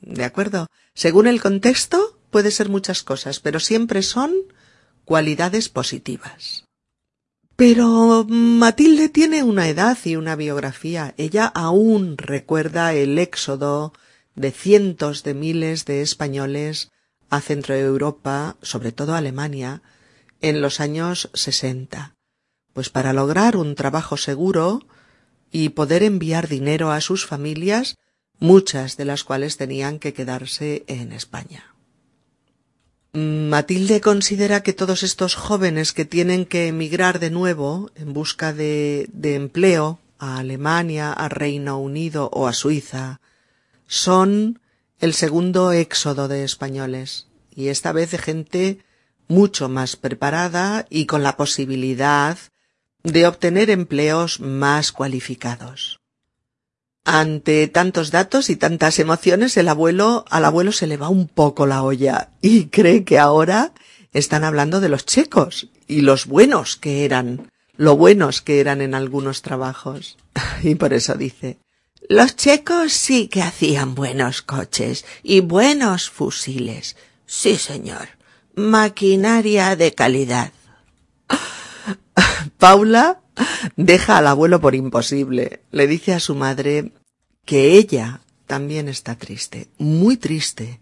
¿De 0.00 0.24
acuerdo? 0.24 0.66
Según 0.94 1.26
el 1.26 1.40
contexto, 1.40 2.18
puede 2.30 2.50
ser 2.50 2.70
muchas 2.70 3.02
cosas, 3.02 3.38
pero 3.38 3.60
siempre 3.60 4.02
son 4.02 4.32
cualidades 5.04 5.68
positivas. 5.68 6.67
Pero 7.58 8.24
Matilde 8.28 9.08
tiene 9.08 9.42
una 9.42 9.68
edad 9.68 9.98
y 10.04 10.14
una 10.14 10.36
biografía. 10.36 11.12
Ella 11.16 11.46
aún 11.46 12.16
recuerda 12.16 12.94
el 12.94 13.18
éxodo 13.18 13.92
de 14.36 14.52
cientos 14.52 15.24
de 15.24 15.34
miles 15.34 15.84
de 15.84 16.00
españoles 16.00 16.92
a 17.30 17.40
Centroeuropa, 17.40 18.56
sobre 18.62 18.92
todo 18.92 19.12
a 19.12 19.18
Alemania, 19.18 19.82
en 20.40 20.60
los 20.60 20.78
años 20.78 21.30
sesenta. 21.34 22.14
Pues 22.74 22.90
para 22.90 23.12
lograr 23.12 23.56
un 23.56 23.74
trabajo 23.74 24.16
seguro 24.16 24.86
y 25.50 25.70
poder 25.70 26.04
enviar 26.04 26.46
dinero 26.46 26.92
a 26.92 27.00
sus 27.00 27.26
familias, 27.26 27.96
muchas 28.38 28.96
de 28.96 29.04
las 29.04 29.24
cuales 29.24 29.56
tenían 29.56 29.98
que 29.98 30.12
quedarse 30.12 30.84
en 30.86 31.10
España. 31.10 31.74
Matilde 33.12 34.00
considera 34.00 34.62
que 34.62 34.72
todos 34.72 35.02
estos 35.02 35.34
jóvenes 35.34 35.92
que 35.92 36.04
tienen 36.04 36.44
que 36.44 36.68
emigrar 36.68 37.18
de 37.18 37.30
nuevo 37.30 37.90
en 37.94 38.12
busca 38.12 38.52
de, 38.52 39.08
de 39.12 39.34
empleo 39.34 39.98
a 40.18 40.38
Alemania, 40.38 41.12
a 41.12 41.28
Reino 41.28 41.78
Unido 41.78 42.28
o 42.32 42.46
a 42.46 42.52
Suiza 42.52 43.20
son 43.86 44.60
el 45.00 45.14
segundo 45.14 45.72
éxodo 45.72 46.28
de 46.28 46.44
españoles 46.44 47.26
y 47.54 47.68
esta 47.68 47.92
vez 47.92 48.10
de 48.10 48.18
gente 48.18 48.78
mucho 49.28 49.68
más 49.68 49.96
preparada 49.96 50.86
y 50.90 51.06
con 51.06 51.22
la 51.22 51.36
posibilidad 51.36 52.38
de 53.04 53.26
obtener 53.26 53.70
empleos 53.70 54.40
más 54.40 54.92
cualificados. 54.92 56.00
Ante 57.10 57.68
tantos 57.68 58.10
datos 58.10 58.50
y 58.50 58.56
tantas 58.56 58.98
emociones, 58.98 59.56
el 59.56 59.68
abuelo, 59.68 60.26
al 60.28 60.44
abuelo 60.44 60.72
se 60.72 60.86
le 60.86 60.98
va 60.98 61.08
un 61.08 61.26
poco 61.26 61.66
la 61.66 61.82
olla 61.82 62.28
y 62.42 62.66
cree 62.70 63.04
que 63.04 63.18
ahora 63.18 63.72
están 64.12 64.44
hablando 64.44 64.78
de 64.78 64.90
los 64.90 65.06
checos 65.06 65.68
y 65.86 66.02
los 66.02 66.26
buenos 66.26 66.76
que 66.76 67.06
eran, 67.06 67.50
lo 67.78 67.96
buenos 67.96 68.42
que 68.42 68.60
eran 68.60 68.82
en 68.82 68.94
algunos 68.94 69.40
trabajos. 69.40 70.18
Y 70.62 70.74
por 70.74 70.92
eso 70.92 71.14
dice, 71.14 71.56
los 72.10 72.36
checos 72.36 72.92
sí 72.92 73.28
que 73.28 73.40
hacían 73.40 73.94
buenos 73.94 74.42
coches 74.42 75.06
y 75.22 75.40
buenos 75.40 76.10
fusiles. 76.10 76.94
Sí, 77.24 77.56
señor. 77.56 78.08
Maquinaria 78.54 79.76
de 79.76 79.94
calidad. 79.94 80.52
Paula 82.58 83.22
deja 83.76 84.18
al 84.18 84.26
abuelo 84.26 84.60
por 84.60 84.74
imposible. 84.74 85.62
Le 85.70 85.86
dice 85.86 86.12
a 86.12 86.20
su 86.20 86.34
madre 86.34 86.92
que 87.48 87.78
ella 87.78 88.20
también 88.46 88.90
está 88.90 89.14
triste, 89.14 89.68
muy 89.78 90.18
triste, 90.18 90.80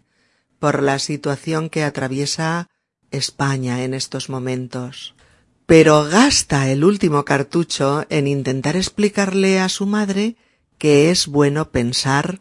por 0.58 0.82
la 0.82 0.98
situación 0.98 1.70
que 1.70 1.84
atraviesa 1.84 2.68
España 3.12 3.84
en 3.84 3.94
estos 3.94 4.28
momentos. 4.28 5.14
Pero 5.66 6.02
gasta 6.02 6.68
el 6.68 6.82
último 6.82 7.24
cartucho 7.24 8.04
en 8.10 8.26
intentar 8.26 8.74
explicarle 8.74 9.60
a 9.60 9.68
su 9.68 9.86
madre 9.86 10.34
que 10.76 11.12
es 11.12 11.28
bueno 11.28 11.70
pensar 11.70 12.40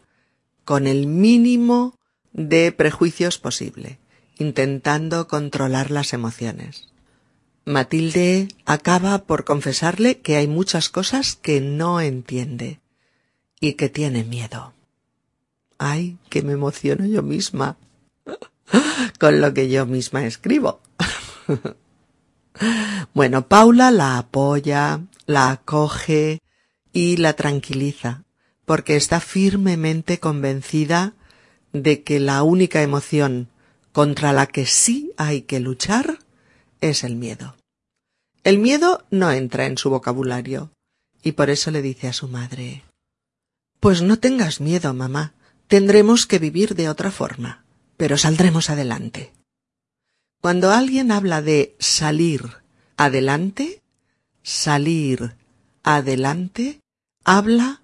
con 0.64 0.88
el 0.88 1.06
mínimo 1.06 1.96
de 2.32 2.72
prejuicios 2.72 3.38
posible, 3.38 4.00
intentando 4.38 5.28
controlar 5.28 5.92
las 5.92 6.12
emociones. 6.12 6.88
Matilde 7.64 8.48
acaba 8.64 9.18
por 9.18 9.44
confesarle 9.44 10.18
que 10.18 10.34
hay 10.34 10.48
muchas 10.48 10.88
cosas 10.88 11.36
que 11.36 11.60
no 11.60 12.00
entiende 12.00 12.80
y 13.60 13.74
que 13.74 13.88
tiene 13.88 14.24
miedo. 14.24 14.72
Ay, 15.78 16.18
que 16.28 16.42
me 16.42 16.52
emociono 16.52 17.06
yo 17.06 17.22
misma 17.22 17.76
con 19.18 19.40
lo 19.40 19.52
que 19.54 19.68
yo 19.68 19.86
misma 19.86 20.24
escribo. 20.24 20.80
bueno, 23.14 23.48
Paula 23.48 23.90
la 23.90 24.18
apoya, 24.18 25.00
la 25.26 25.50
acoge 25.50 26.40
y 26.92 27.16
la 27.18 27.34
tranquiliza, 27.34 28.24
porque 28.64 28.96
está 28.96 29.20
firmemente 29.20 30.18
convencida 30.18 31.14
de 31.72 32.02
que 32.02 32.20
la 32.20 32.42
única 32.42 32.82
emoción 32.82 33.48
contra 33.92 34.32
la 34.32 34.46
que 34.46 34.66
sí 34.66 35.12
hay 35.16 35.42
que 35.42 35.60
luchar 35.60 36.18
es 36.80 37.04
el 37.04 37.16
miedo. 37.16 37.56
El 38.44 38.58
miedo 38.58 39.04
no 39.10 39.30
entra 39.30 39.66
en 39.66 39.76
su 39.76 39.90
vocabulario, 39.90 40.70
y 41.22 41.32
por 41.32 41.50
eso 41.50 41.70
le 41.70 41.82
dice 41.82 42.08
a 42.08 42.12
su 42.12 42.28
madre 42.28 42.85
Pues 43.80 44.02
no 44.02 44.18
tengas 44.18 44.60
miedo, 44.60 44.92
mamá. 44.94 45.34
Tendremos 45.68 46.26
que 46.26 46.38
vivir 46.38 46.74
de 46.74 46.88
otra 46.88 47.10
forma, 47.10 47.64
pero 47.96 48.16
saldremos 48.16 48.70
adelante. 48.70 49.32
Cuando 50.40 50.70
alguien 50.70 51.10
habla 51.10 51.42
de 51.42 51.76
salir 51.78 52.42
adelante, 52.96 53.82
salir 54.42 55.34
adelante, 55.82 56.80
habla 57.24 57.82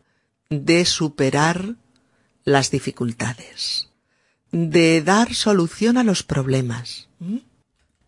de 0.49 0.85
superar 0.85 1.77
las 2.45 2.71
dificultades, 2.71 3.89
de 4.53 5.03
dar 5.03 5.35
solución 5.35 5.97
a 5.99 6.05
los 6.05 6.23
problemas 6.23 7.09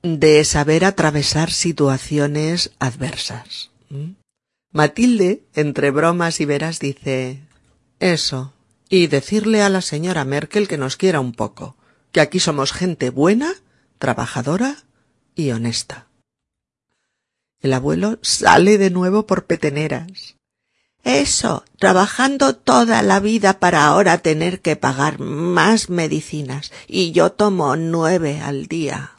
de 0.05 0.45
saber 0.45 0.85
atravesar 0.85 1.51
situaciones 1.51 2.73
adversas. 2.79 3.71
Matilde, 4.71 5.45
entre 5.55 5.91
bromas 5.91 6.41
y 6.41 6.45
veras, 6.45 6.79
dice 6.79 7.41
Eso, 8.01 8.53
y 8.89 9.07
decirle 9.07 9.63
a 9.63 9.69
la 9.69 9.81
señora 9.81 10.25
Merkel 10.25 10.69
que 10.69 10.79
nos 10.79 10.97
quiera 10.97 11.21
un 11.21 11.33
poco, 11.33 11.77
que 12.13 12.21
aquí 12.21 12.41
somos 12.41 12.73
gente 12.73 13.11
buena, 13.11 13.55
trabajadora 13.99 14.85
y 15.35 15.51
honesta. 15.51 16.09
El 17.61 17.73
abuelo 17.73 18.19
sale 18.23 18.79
de 18.79 18.91
nuevo 18.91 19.27
por 19.27 19.47
peteneras. 19.47 20.37
Eso, 21.03 21.65
trabajando 21.79 22.57
toda 22.57 23.03
la 23.03 23.21
vida 23.21 23.59
para 23.59 23.87
ahora 23.87 24.19
tener 24.19 24.61
que 24.61 24.77
pagar 24.77 25.19
más 25.19 25.91
medicinas, 25.91 26.73
y 26.87 27.13
yo 27.13 27.33
tomo 27.33 27.77
nueve 27.77 28.41
al 28.41 28.67
día. 28.67 29.13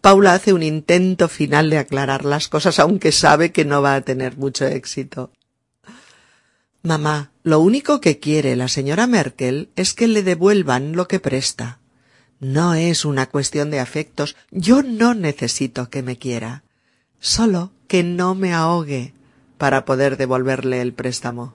Paula 0.00 0.34
hace 0.34 0.52
un 0.52 0.62
intento 0.62 1.28
final 1.28 1.70
de 1.70 1.78
aclarar 1.78 2.24
las 2.24 2.48
cosas, 2.48 2.78
aunque 2.78 3.12
sabe 3.12 3.52
que 3.52 3.64
no 3.64 3.82
va 3.82 3.94
a 3.94 4.00
tener 4.00 4.36
mucho 4.36 4.66
éxito. 4.66 5.30
Mamá, 6.82 7.30
lo 7.44 7.60
único 7.60 8.00
que 8.00 8.18
quiere 8.18 8.56
la 8.56 8.66
señora 8.66 9.06
Merkel 9.06 9.70
es 9.76 9.94
que 9.94 10.08
le 10.08 10.24
devuelvan 10.24 10.96
lo 10.96 11.06
que 11.06 11.20
presta. 11.20 11.78
No 12.40 12.74
es 12.74 13.04
una 13.04 13.26
cuestión 13.28 13.70
de 13.70 13.78
afectos. 13.78 14.34
Yo 14.50 14.82
no 14.82 15.14
necesito 15.14 15.90
que 15.90 16.02
me 16.02 16.18
quiera. 16.18 16.64
Solo 17.20 17.70
que 17.86 18.02
no 18.02 18.34
me 18.34 18.52
ahogue 18.52 19.14
para 19.58 19.84
poder 19.84 20.16
devolverle 20.16 20.80
el 20.80 20.92
préstamo. 20.92 21.54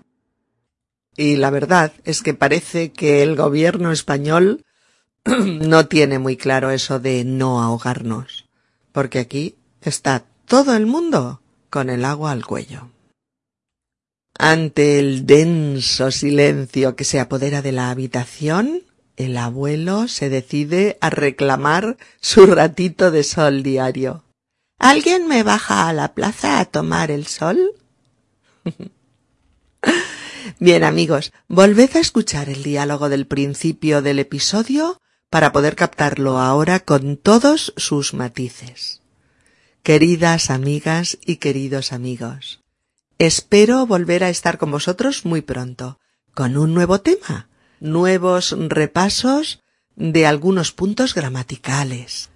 Y 1.17 1.35
la 1.35 1.49
verdad 1.49 1.91
es 2.05 2.21
que 2.21 2.33
parece 2.33 2.93
que 2.93 3.21
el 3.21 3.35
gobierno 3.35 3.91
español 3.91 4.63
no 5.25 5.87
tiene 5.87 6.19
muy 6.19 6.37
claro 6.37 6.71
eso 6.71 6.99
de 6.99 7.25
no 7.25 7.61
ahogarnos, 7.61 8.45
porque 8.93 9.19
aquí 9.19 9.55
está 9.81 10.23
todo 10.45 10.73
el 10.73 10.85
mundo 10.85 11.41
con 11.69 11.89
el 11.89 12.05
agua 12.05 12.31
al 12.31 12.45
cuello. 12.45 12.91
Ante 14.39 14.99
el 14.99 15.25
denso 15.25 16.11
silencio 16.11 16.95
que 16.95 17.03
se 17.03 17.19
apodera 17.19 17.63
de 17.63 17.71
la 17.71 17.89
habitación, 17.89 18.83
el 19.15 19.35
abuelo 19.35 20.07
se 20.07 20.29
decide 20.29 20.97
a 21.01 21.09
reclamar 21.09 21.97
su 22.21 22.45
ratito 22.45 23.09
de 23.09 23.23
sol 23.23 23.63
diario. 23.63 24.23
¿Alguien 24.77 25.27
me 25.27 25.41
baja 25.41 25.89
a 25.89 25.93
la 25.93 26.13
plaza 26.13 26.59
a 26.59 26.65
tomar 26.65 27.09
el 27.09 27.25
sol? 27.25 27.71
Bien 30.59 30.83
amigos, 30.83 31.33
volved 31.47 31.95
a 31.95 31.99
escuchar 31.99 32.47
el 32.49 32.61
diálogo 32.61 33.09
del 33.09 33.25
principio 33.25 34.03
del 34.03 34.19
episodio 34.19 35.01
para 35.31 35.51
poder 35.51 35.75
captarlo 35.75 36.37
ahora 36.37 36.79
con 36.79 37.17
todos 37.17 37.73
sus 37.75 38.13
matices. 38.13 39.01
Queridas 39.81 40.51
amigas 40.51 41.17
y 41.25 41.37
queridos 41.37 41.91
amigos, 41.91 42.61
espero 43.19 43.85
volver 43.85 44.23
a 44.23 44.29
estar 44.29 44.57
con 44.57 44.71
vosotros 44.71 45.25
muy 45.25 45.41
pronto, 45.41 45.99
con 46.33 46.57
un 46.57 46.73
nuevo 46.73 47.01
tema, 47.01 47.49
nuevos 47.79 48.55
repasos 48.57 49.61
de 49.95 50.27
algunos 50.27 50.71
puntos 50.71 51.15
gramaticales, 51.15 52.29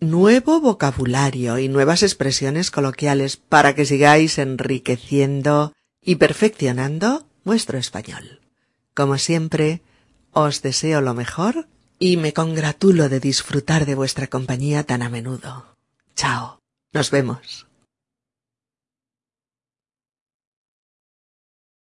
nuevo 0.00 0.60
vocabulario 0.60 1.58
y 1.58 1.68
nuevas 1.68 2.02
expresiones 2.02 2.70
coloquiales 2.70 3.36
para 3.36 3.74
que 3.74 3.86
sigáis 3.86 4.38
enriqueciendo 4.38 5.72
y 6.02 6.16
perfeccionando 6.16 7.26
vuestro 7.44 7.78
español. 7.78 8.40
Como 8.94 9.18
siempre, 9.18 9.82
os 10.32 10.62
deseo 10.62 11.00
lo 11.00 11.14
mejor 11.14 11.68
y 11.98 12.18
me 12.18 12.32
congratulo 12.32 13.08
de 13.08 13.20
disfrutar 13.20 13.86
de 13.86 13.94
vuestra 13.94 14.26
compañía 14.26 14.84
tan 14.84 15.02
a 15.02 15.08
menudo. 15.08 15.76
Chao. 16.14 16.60
Nos 16.92 17.10
vemos. 17.10 17.65